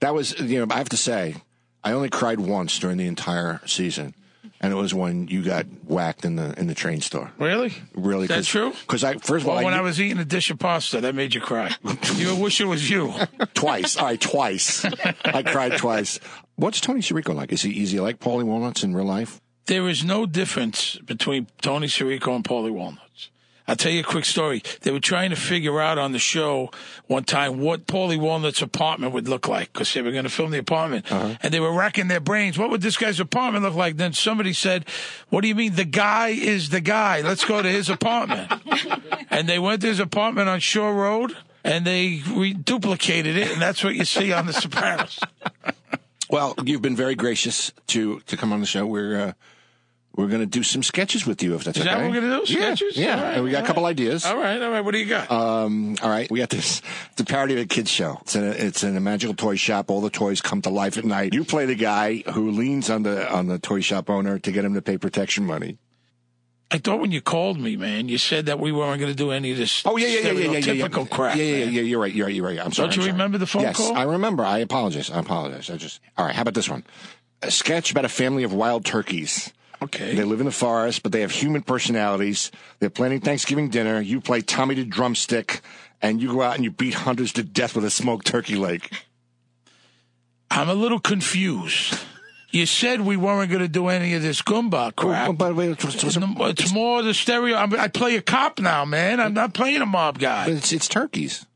That 0.00 0.14
was, 0.14 0.38
you 0.38 0.58
know, 0.64 0.72
I 0.74 0.78
have 0.78 0.88
to 0.90 0.96
say, 0.96 1.36
I 1.82 1.92
only 1.92 2.10
cried 2.10 2.40
once 2.40 2.78
during 2.78 2.98
the 2.98 3.06
entire 3.06 3.60
season, 3.66 4.14
and 4.60 4.72
it 4.72 4.76
was 4.76 4.92
when 4.92 5.28
you 5.28 5.42
got 5.42 5.64
whacked 5.86 6.24
in 6.26 6.36
the 6.36 6.58
in 6.58 6.66
the 6.66 6.74
train 6.74 7.00
store. 7.00 7.32
Really? 7.38 7.72
Really? 7.94 8.24
Is 8.24 8.28
that 8.28 8.44
true? 8.44 8.72
Because 8.82 9.02
I 9.04 9.14
first 9.14 9.44
of 9.44 9.48
all, 9.48 9.56
Well, 9.56 9.64
when 9.64 9.74
I, 9.74 9.78
I 9.78 9.80
was 9.80 9.98
eating 10.00 10.18
a 10.18 10.24
dish 10.24 10.50
of 10.50 10.58
pasta, 10.58 11.00
that 11.00 11.14
made 11.14 11.34
you 11.34 11.40
cry. 11.40 11.74
you 12.16 12.36
wish 12.36 12.60
it 12.60 12.66
was 12.66 12.88
you. 12.90 13.12
twice. 13.54 13.98
Right, 14.00 14.20
twice. 14.20 14.84
I 15.24 15.42
cried 15.42 15.78
twice. 15.78 16.20
What's 16.56 16.80
Tony 16.80 17.00
Sirico 17.00 17.34
like? 17.34 17.52
Is 17.52 17.62
he 17.62 17.70
easy 17.70 18.00
like 18.00 18.20
Paulie 18.20 18.44
Walnuts 18.44 18.82
in 18.84 18.94
real 18.94 19.06
life? 19.06 19.40
There 19.66 19.88
is 19.88 20.04
no 20.04 20.26
difference 20.26 20.96
between 20.98 21.46
Tony 21.62 21.86
Sirico 21.86 22.34
and 22.36 22.44
Paulie 22.44 22.72
Walnuts. 22.72 23.30
I'll 23.68 23.76
tell 23.76 23.92
you 23.92 24.00
a 24.00 24.04
quick 24.04 24.24
story. 24.24 24.62
They 24.82 24.90
were 24.90 25.00
trying 25.00 25.30
to 25.30 25.36
figure 25.36 25.80
out 25.80 25.98
on 25.98 26.12
the 26.12 26.18
show 26.18 26.70
one 27.06 27.24
time 27.24 27.60
what 27.60 27.86
Paulie 27.86 28.18
Walnut's 28.18 28.62
apartment 28.62 29.12
would 29.12 29.28
look 29.28 29.48
like 29.48 29.72
because 29.72 29.92
they 29.94 30.02
were 30.02 30.10
going 30.10 30.24
to 30.24 30.30
film 30.30 30.50
the 30.50 30.58
apartment. 30.58 31.10
And 31.10 31.54
they 31.54 31.60
were 31.60 31.72
racking 31.72 32.08
their 32.08 32.20
brains. 32.20 32.58
What 32.58 32.70
would 32.70 32.82
this 32.82 32.96
guy's 32.96 33.20
apartment 33.20 33.64
look 33.64 33.74
like? 33.74 33.96
Then 33.96 34.12
somebody 34.12 34.52
said, 34.52 34.86
What 35.28 35.42
do 35.42 35.48
you 35.48 35.54
mean? 35.54 35.74
The 35.74 35.84
guy 35.84 36.28
is 36.28 36.70
the 36.70 36.80
guy. 36.80 37.20
Let's 37.20 37.44
go 37.44 37.62
to 37.62 37.68
his 37.68 37.88
apartment. 37.88 38.50
and 39.30 39.48
they 39.48 39.58
went 39.58 39.82
to 39.82 39.88
his 39.88 40.00
apartment 40.00 40.48
on 40.48 40.60
Shore 40.60 40.94
Road 40.94 41.36
and 41.62 41.84
they 41.84 42.22
re- 42.28 42.54
duplicated 42.54 43.36
it. 43.36 43.52
And 43.52 43.62
that's 43.62 43.84
what 43.84 43.94
you 43.94 44.04
see 44.04 44.32
on 44.32 44.46
The 44.46 44.52
Sopranos. 44.52 45.18
Well, 46.30 46.54
you've 46.64 46.80
been 46.80 46.94
very 46.94 47.16
gracious 47.16 47.72
to 47.88 48.20
to 48.20 48.36
come 48.36 48.52
on 48.52 48.60
the 48.60 48.66
show. 48.66 48.86
We're 48.86 49.20
uh, 49.20 49.32
we're 50.16 50.26
going 50.26 50.40
to 50.40 50.46
do 50.46 50.62
some 50.62 50.82
sketches 50.82 51.26
with 51.26 51.42
you, 51.42 51.54
if 51.54 51.64
that's 51.64 51.78
Is 51.78 51.86
okay. 51.86 51.94
that 51.94 52.02
we're 52.10 52.20
going 52.20 52.40
to 52.40 52.46
do? 52.46 52.52
Yeah, 52.52 52.74
Sketches? 52.74 52.96
Yeah, 52.96 53.16
All 53.16 53.22
right, 53.22 53.34
and 53.34 53.44
we 53.44 53.50
got 53.50 53.62
a 53.62 53.66
couple 53.66 53.84
right. 53.84 53.90
ideas. 53.90 54.24
All 54.26 54.36
right, 54.36 54.60
all 54.60 54.70
right. 54.70 54.80
What 54.80 54.92
do 54.92 54.98
you 54.98 55.06
got? 55.06 55.30
Um, 55.30 55.96
all 56.02 56.10
right, 56.10 56.30
we 56.30 56.40
got 56.40 56.50
this. 56.50 56.82
It's 57.12 57.20
a 57.20 57.24
parody 57.24 57.54
of 57.54 57.60
a 57.60 57.66
kids 57.66 57.90
show. 57.90 58.18
It's 58.22 58.34
in 58.34 58.44
a, 58.44 58.50
it's 58.50 58.82
in 58.82 58.96
a 58.96 59.00
magical 59.00 59.34
toy 59.34 59.54
shop. 59.56 59.90
All 59.90 60.00
the 60.00 60.10
toys 60.10 60.40
come 60.40 60.62
to 60.62 60.70
life 60.70 60.98
at 60.98 61.04
night. 61.04 61.32
You 61.32 61.44
play 61.44 61.66
the 61.66 61.76
guy 61.76 62.24
who 62.32 62.50
leans 62.50 62.90
on 62.90 63.04
the 63.04 63.32
on 63.32 63.46
the 63.46 63.58
toy 63.58 63.80
shop 63.80 64.10
owner 64.10 64.38
to 64.38 64.52
get 64.52 64.64
him 64.64 64.74
to 64.74 64.82
pay 64.82 64.98
protection 64.98 65.46
money. 65.46 65.78
I 66.72 66.78
thought 66.78 67.00
when 67.00 67.10
you 67.10 67.20
called 67.20 67.58
me, 67.58 67.76
man, 67.76 68.08
you 68.08 68.16
said 68.16 68.46
that 68.46 68.60
we 68.60 68.70
weren't 68.70 69.00
going 69.00 69.10
to 69.10 69.16
do 69.16 69.32
any 69.32 69.50
of 69.50 69.58
this 69.58 69.82
Oh 69.84 69.96
yeah, 69.96 70.06
yeah, 70.06 70.20
yeah, 70.20 70.30
yeah, 70.30 70.50
yeah, 70.58 70.58
yeah, 70.58 70.72
yeah. 70.72 70.88
crap. 70.88 71.36
Yeah, 71.36 71.42
yeah, 71.42 71.56
yeah, 71.56 71.64
man. 71.64 71.74
yeah. 71.74 71.80
You're 71.82 72.00
right. 72.00 72.12
You're 72.12 72.26
right. 72.26 72.34
You're 72.34 72.46
right. 72.46 72.58
I'm 72.60 72.72
sorry. 72.72 72.88
Don't 72.88 72.96
you 72.96 73.02
sorry. 73.02 73.12
remember 73.12 73.38
the 73.38 73.46
phone 73.46 73.62
yes, 73.62 73.76
call? 73.76 73.96
I 73.96 74.04
remember. 74.04 74.44
I 74.44 74.58
apologize. 74.58 75.10
I 75.10 75.18
apologize. 75.18 75.70
I 75.70 75.76
just. 75.76 76.00
All 76.16 76.24
right. 76.24 76.34
How 76.34 76.42
about 76.42 76.54
this 76.54 76.68
one? 76.68 76.84
A 77.42 77.50
sketch 77.50 77.90
about 77.90 78.04
a 78.04 78.08
family 78.08 78.44
of 78.44 78.52
wild 78.52 78.84
turkeys. 78.84 79.52
Okay. 79.82 80.14
They 80.14 80.24
live 80.24 80.40
in 80.40 80.46
the 80.46 80.52
forest, 80.52 81.02
but 81.02 81.12
they 81.12 81.22
have 81.22 81.30
human 81.30 81.62
personalities. 81.62 82.50
They're 82.78 82.90
planning 82.90 83.20
Thanksgiving 83.20 83.70
dinner. 83.70 84.00
You 84.00 84.20
play 84.20 84.42
Tommy 84.42 84.74
the 84.74 84.84
drumstick, 84.84 85.60
and 86.02 86.20
you 86.20 86.32
go 86.32 86.42
out 86.42 86.54
and 86.56 86.64
you 86.64 86.70
beat 86.70 86.94
hunters 86.94 87.32
to 87.34 87.42
death 87.42 87.74
with 87.74 87.84
a 87.84 87.90
smoked 87.90 88.26
turkey 88.26 88.56
leg. 88.56 88.90
I'm 90.50 90.68
a 90.68 90.74
little 90.74 91.00
confused. 91.00 91.98
You 92.50 92.66
said 92.66 93.02
we 93.02 93.16
weren't 93.16 93.50
going 93.50 93.62
to 93.62 93.68
do 93.68 93.86
any 93.88 94.14
of 94.14 94.22
this 94.22 94.42
Goomba 94.42 94.94
crap. 94.96 95.28
Oh, 95.28 95.30
oh 95.30 95.32
by 95.32 95.48
the 95.48 95.54
way, 95.54 95.68
it's, 95.68 95.84
it's, 95.84 96.16
It's 96.16 96.72
more 96.72 97.02
the 97.02 97.14
stereo. 97.14 97.56
I'm, 97.56 97.72
I 97.74 97.86
play 97.86 98.16
a 98.16 98.22
cop 98.22 98.58
now, 98.58 98.84
man. 98.84 99.20
I'm 99.20 99.34
not 99.34 99.54
playing 99.54 99.82
a 99.82 99.86
mob 99.86 100.18
guy. 100.18 100.48
it's, 100.48 100.72
it's 100.72 100.88
turkeys. 100.88 101.46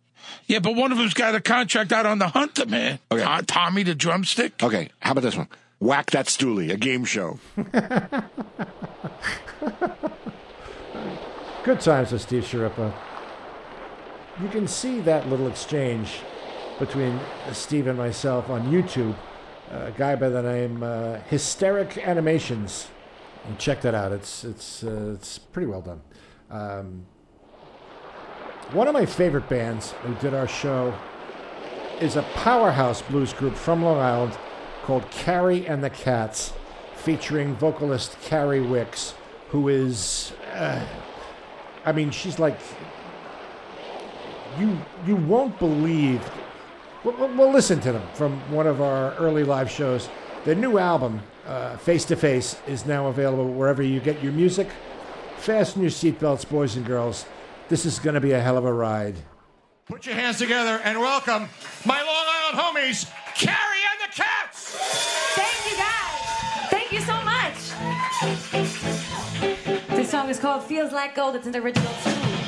Yeah, 0.46 0.60
but 0.60 0.76
one 0.76 0.92
of 0.92 0.98
them's 0.98 1.14
got 1.14 1.34
a 1.34 1.40
contract 1.40 1.90
out 1.90 2.06
on 2.06 2.18
the 2.18 2.28
hunter, 2.28 2.66
man. 2.66 2.98
Okay. 3.10 3.40
Tommy 3.46 3.82
the 3.82 3.94
drumstick. 3.94 4.62
Okay, 4.62 4.90
how 5.00 5.12
about 5.12 5.22
this 5.22 5.36
one? 5.36 5.48
Whack 5.84 6.12
that 6.12 6.28
stoolie, 6.28 6.72
a 6.72 6.78
game 6.78 7.04
show. 7.04 7.38
Good 11.62 11.80
times 11.80 12.10
with 12.10 12.22
Steve 12.22 12.44
Schirippa. 12.44 12.90
You 14.40 14.48
can 14.48 14.66
see 14.66 15.00
that 15.00 15.28
little 15.28 15.46
exchange 15.46 16.20
between 16.78 17.20
Steve 17.52 17.86
and 17.86 17.98
myself 17.98 18.48
on 18.48 18.72
YouTube. 18.72 19.14
A 19.72 19.90
guy 19.90 20.16
by 20.16 20.30
the 20.30 20.40
name 20.40 20.82
uh, 20.82 21.18
Hysteric 21.28 21.98
Animations. 21.98 22.88
And 23.46 23.58
check 23.58 23.82
that 23.82 23.94
out. 23.94 24.10
It's 24.10 24.42
it's 24.42 24.84
uh, 24.84 25.12
it's 25.16 25.36
pretty 25.36 25.66
well 25.66 25.82
done. 25.82 26.00
Um, 26.50 27.04
one 28.72 28.88
of 28.88 28.94
my 28.94 29.04
favorite 29.04 29.50
bands 29.50 29.92
who 30.02 30.14
did 30.14 30.32
our 30.32 30.48
show 30.48 30.94
is 32.00 32.16
a 32.16 32.22
powerhouse 32.32 33.02
blues 33.02 33.34
group 33.34 33.54
from 33.54 33.82
Long 33.82 33.98
Island 33.98 34.38
called 34.84 35.10
Carrie 35.10 35.66
and 35.66 35.82
the 35.82 35.90
Cats, 35.90 36.52
featuring 36.94 37.54
vocalist 37.56 38.20
Carrie 38.20 38.60
Wicks, 38.60 39.14
who 39.48 39.68
is, 39.68 40.32
uh, 40.52 40.84
I 41.86 41.92
mean, 41.92 42.10
she's 42.10 42.38
like 42.38 42.58
you 44.58 44.78
you 45.06 45.16
won't 45.16 45.58
believe. 45.58 46.22
Well, 47.02 47.16
well, 47.34 47.50
listen 47.50 47.80
to 47.80 47.92
them 47.92 48.06
from 48.14 48.38
one 48.50 48.66
of 48.66 48.80
our 48.80 49.14
early 49.14 49.44
live 49.44 49.70
shows. 49.70 50.08
Their 50.44 50.54
new 50.54 50.78
album, 50.78 51.22
Face 51.78 52.04
to 52.06 52.16
Face, 52.16 52.56
is 52.66 52.86
now 52.86 53.08
available 53.08 53.52
wherever 53.52 53.82
you 53.82 54.00
get 54.00 54.22
your 54.22 54.32
music. 54.32 54.68
Fasten 55.38 55.82
your 55.82 55.90
seatbelts, 55.90 56.48
boys 56.48 56.76
and 56.76 56.86
girls. 56.86 57.26
This 57.68 57.84
is 57.84 57.98
going 57.98 58.14
to 58.14 58.20
be 58.20 58.32
a 58.32 58.40
hell 58.40 58.56
of 58.56 58.64
a 58.64 58.72
ride. 58.72 59.16
Put 59.86 60.06
your 60.06 60.14
hands 60.14 60.38
together 60.38 60.80
and 60.84 60.98
welcome 60.98 61.48
my 61.84 62.00
Long 62.00 62.24
Island 62.26 62.58
homies, 62.58 63.10
Carrie 63.34 63.83
This 68.24 70.10
song 70.10 70.30
is 70.30 70.38
called 70.38 70.64
Feels 70.64 70.92
Like 70.92 71.14
Gold. 71.14 71.36
It's 71.36 71.46
an 71.46 71.56
original 71.56 71.92
tune. 72.02 72.43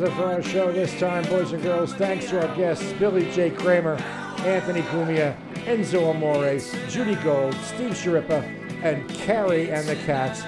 Does 0.00 0.08
it 0.08 0.16
for 0.16 0.24
our 0.24 0.42
show 0.42 0.72
this 0.72 0.98
time, 0.98 1.24
boys 1.24 1.52
and 1.52 1.62
girls. 1.62 1.92
Thanks 1.92 2.30
to 2.30 2.40
our 2.40 2.56
guests, 2.56 2.90
Billy 2.94 3.30
J. 3.32 3.50
Kramer, 3.50 3.96
Anthony 4.46 4.80
Cumia, 4.80 5.36
Enzo 5.66 6.10
Amores, 6.14 6.74
Judy 6.88 7.16
Gold, 7.16 7.52
Steve 7.56 7.90
Schirippa, 7.90 8.42
and 8.82 9.06
Carrie 9.10 9.70
and 9.70 9.86
the 9.86 9.96
Cats. 9.96 10.42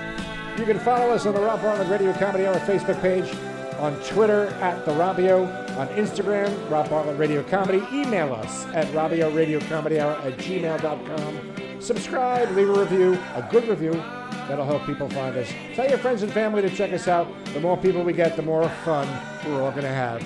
You 0.58 0.64
can 0.64 0.78
follow 0.78 1.10
us 1.10 1.26
on 1.26 1.34
the 1.34 1.40
Rob 1.42 1.60
Bartlett 1.60 1.88
Radio 1.88 2.14
Comedy 2.14 2.46
Hour 2.46 2.54
Facebook 2.60 2.98
page, 3.02 3.30
on 3.78 3.94
Twitter 4.04 4.46
at 4.62 4.86
The 4.86 4.92
Robbio, 4.92 5.46
on 5.76 5.86
Instagram, 5.88 6.70
Rob 6.70 6.88
Bartlett 6.88 7.18
Radio 7.18 7.42
Comedy. 7.42 7.82
Email 7.92 8.32
us 8.32 8.64
at 8.68 8.86
Robbio 8.86 9.36
Radio 9.36 9.60
Comedy 9.60 10.00
Hour 10.00 10.12
at 10.12 10.38
gmail.com. 10.38 11.78
Subscribe, 11.78 12.50
leave 12.56 12.70
a 12.70 12.80
review, 12.80 13.18
a 13.34 13.46
good 13.50 13.68
review. 13.68 14.02
That'll 14.48 14.64
help 14.64 14.84
people 14.86 15.08
find 15.08 15.36
us. 15.36 15.48
Tell 15.74 15.88
your 15.88 15.98
friends 15.98 16.22
and 16.22 16.32
family 16.32 16.62
to 16.62 16.70
check 16.70 16.92
us 16.92 17.08
out. 17.08 17.28
The 17.46 17.60
more 17.60 17.76
people 17.76 18.02
we 18.02 18.12
get, 18.12 18.36
the 18.36 18.42
more 18.42 18.68
fun 18.84 19.08
we're 19.46 19.62
all 19.62 19.70
going 19.70 19.82
to 19.82 19.88
have. 19.88 20.22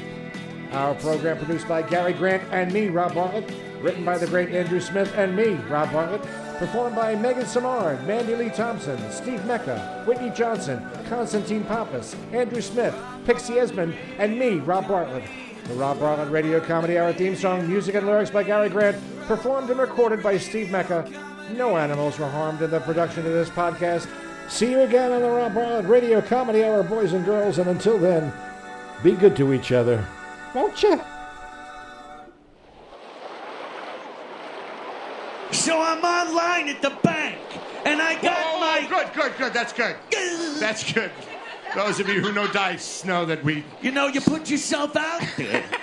Our 0.73 0.95
program 0.95 1.39
produced 1.39 1.69
by 1.69 1.83
Gary 1.83 2.13
Grant 2.13 2.43
and 2.53 2.73
me, 2.73 2.89
Rob 2.89 3.15
Bartlett. 3.15 3.51
Written 3.81 4.05
by 4.05 4.19
the 4.19 4.27
great 4.27 4.51
Andrew 4.51 4.81
Smith 4.81 5.13
and 5.17 5.37
me, 5.37 5.55
Rob 5.69 5.93
Bartlett. 5.93 6.23
Performed 6.59 6.97
by 6.97 7.15
Megan 7.15 7.45
Samard, 7.45 8.05
Mandy 8.07 8.35
Lee 8.35 8.49
Thompson, 8.49 8.99
Steve 9.11 9.45
Mecca, 9.45 10.03
Whitney 10.07 10.31
Johnson, 10.31 10.83
Constantine 11.09 11.63
Pappas, 11.65 12.17
Andrew 12.33 12.63
Smith, 12.63 12.95
Pixie 13.27 13.59
Esmond, 13.59 13.95
and 14.19 14.39
me, 14.39 14.55
Rob 14.57 14.89
Bartlett. 14.89 15.25
The 15.69 15.75
Rob 15.75 16.01
Bartlett 16.01 16.31
Radio 16.31 16.59
Comedy 16.61 16.99
Hour 16.99 17.13
theme 17.13 17.37
song, 17.37 17.69
music 17.69 17.95
and 17.95 18.07
lyrics 18.07 18.31
by 18.31 18.43
Gary 18.43 18.71
Grant, 18.71 18.97
performed 19.27 19.69
and 19.69 19.79
recorded 19.79 20.23
by 20.23 20.39
Steve 20.39 20.71
Mecca. 20.71 21.26
No 21.53 21.77
animals 21.77 22.19
were 22.19 22.29
harmed 22.29 22.61
in 22.63 22.71
the 22.71 22.81
production 22.81 23.27
of 23.27 23.33
this 23.33 23.49
podcast. 23.51 24.09
See 24.49 24.71
you 24.71 24.81
again 24.83 25.13
on 25.13 25.23
the 25.23 25.29
Rob 25.31 25.55
Bartlett 25.55 25.87
Radio 25.87 26.21
Comedy 26.21 26.65
Hour, 26.65 26.83
boys 26.83 27.13
and 27.13 27.25
girls, 27.25 27.59
and 27.59 27.69
until 27.69 27.99
then, 27.99 28.33
be 29.03 29.13
good 29.13 29.37
to 29.37 29.53
each 29.53 29.73
other. 29.73 30.05
won't 30.55 30.83
you? 30.83 31.01
So 35.53 35.81
I'm 35.81 36.03
online 36.05 36.69
at 36.69 36.83
the 36.83 36.91
bank, 37.03 37.39
and 37.85 38.01
I 38.03 38.21
got 38.21 38.37
Oh, 38.39 38.61
my. 38.61 38.87
good, 38.89 39.13
good, 39.15 39.37
good. 39.39 39.53
That's 39.53 39.73
good. 39.73 39.97
That's 40.59 40.93
good. 40.93 41.11
Those 41.75 42.01
of 42.01 42.09
you 42.09 42.21
who 42.21 42.33
know 42.33 42.47
dice 42.49 43.05
know 43.05 43.25
that 43.27 43.43
we. 43.45 43.65
You 43.83 43.91
know, 43.93 44.07
you 44.07 44.21
put 44.21 44.51
yourself 44.51 44.97
out 44.97 45.23
there. 45.37 45.65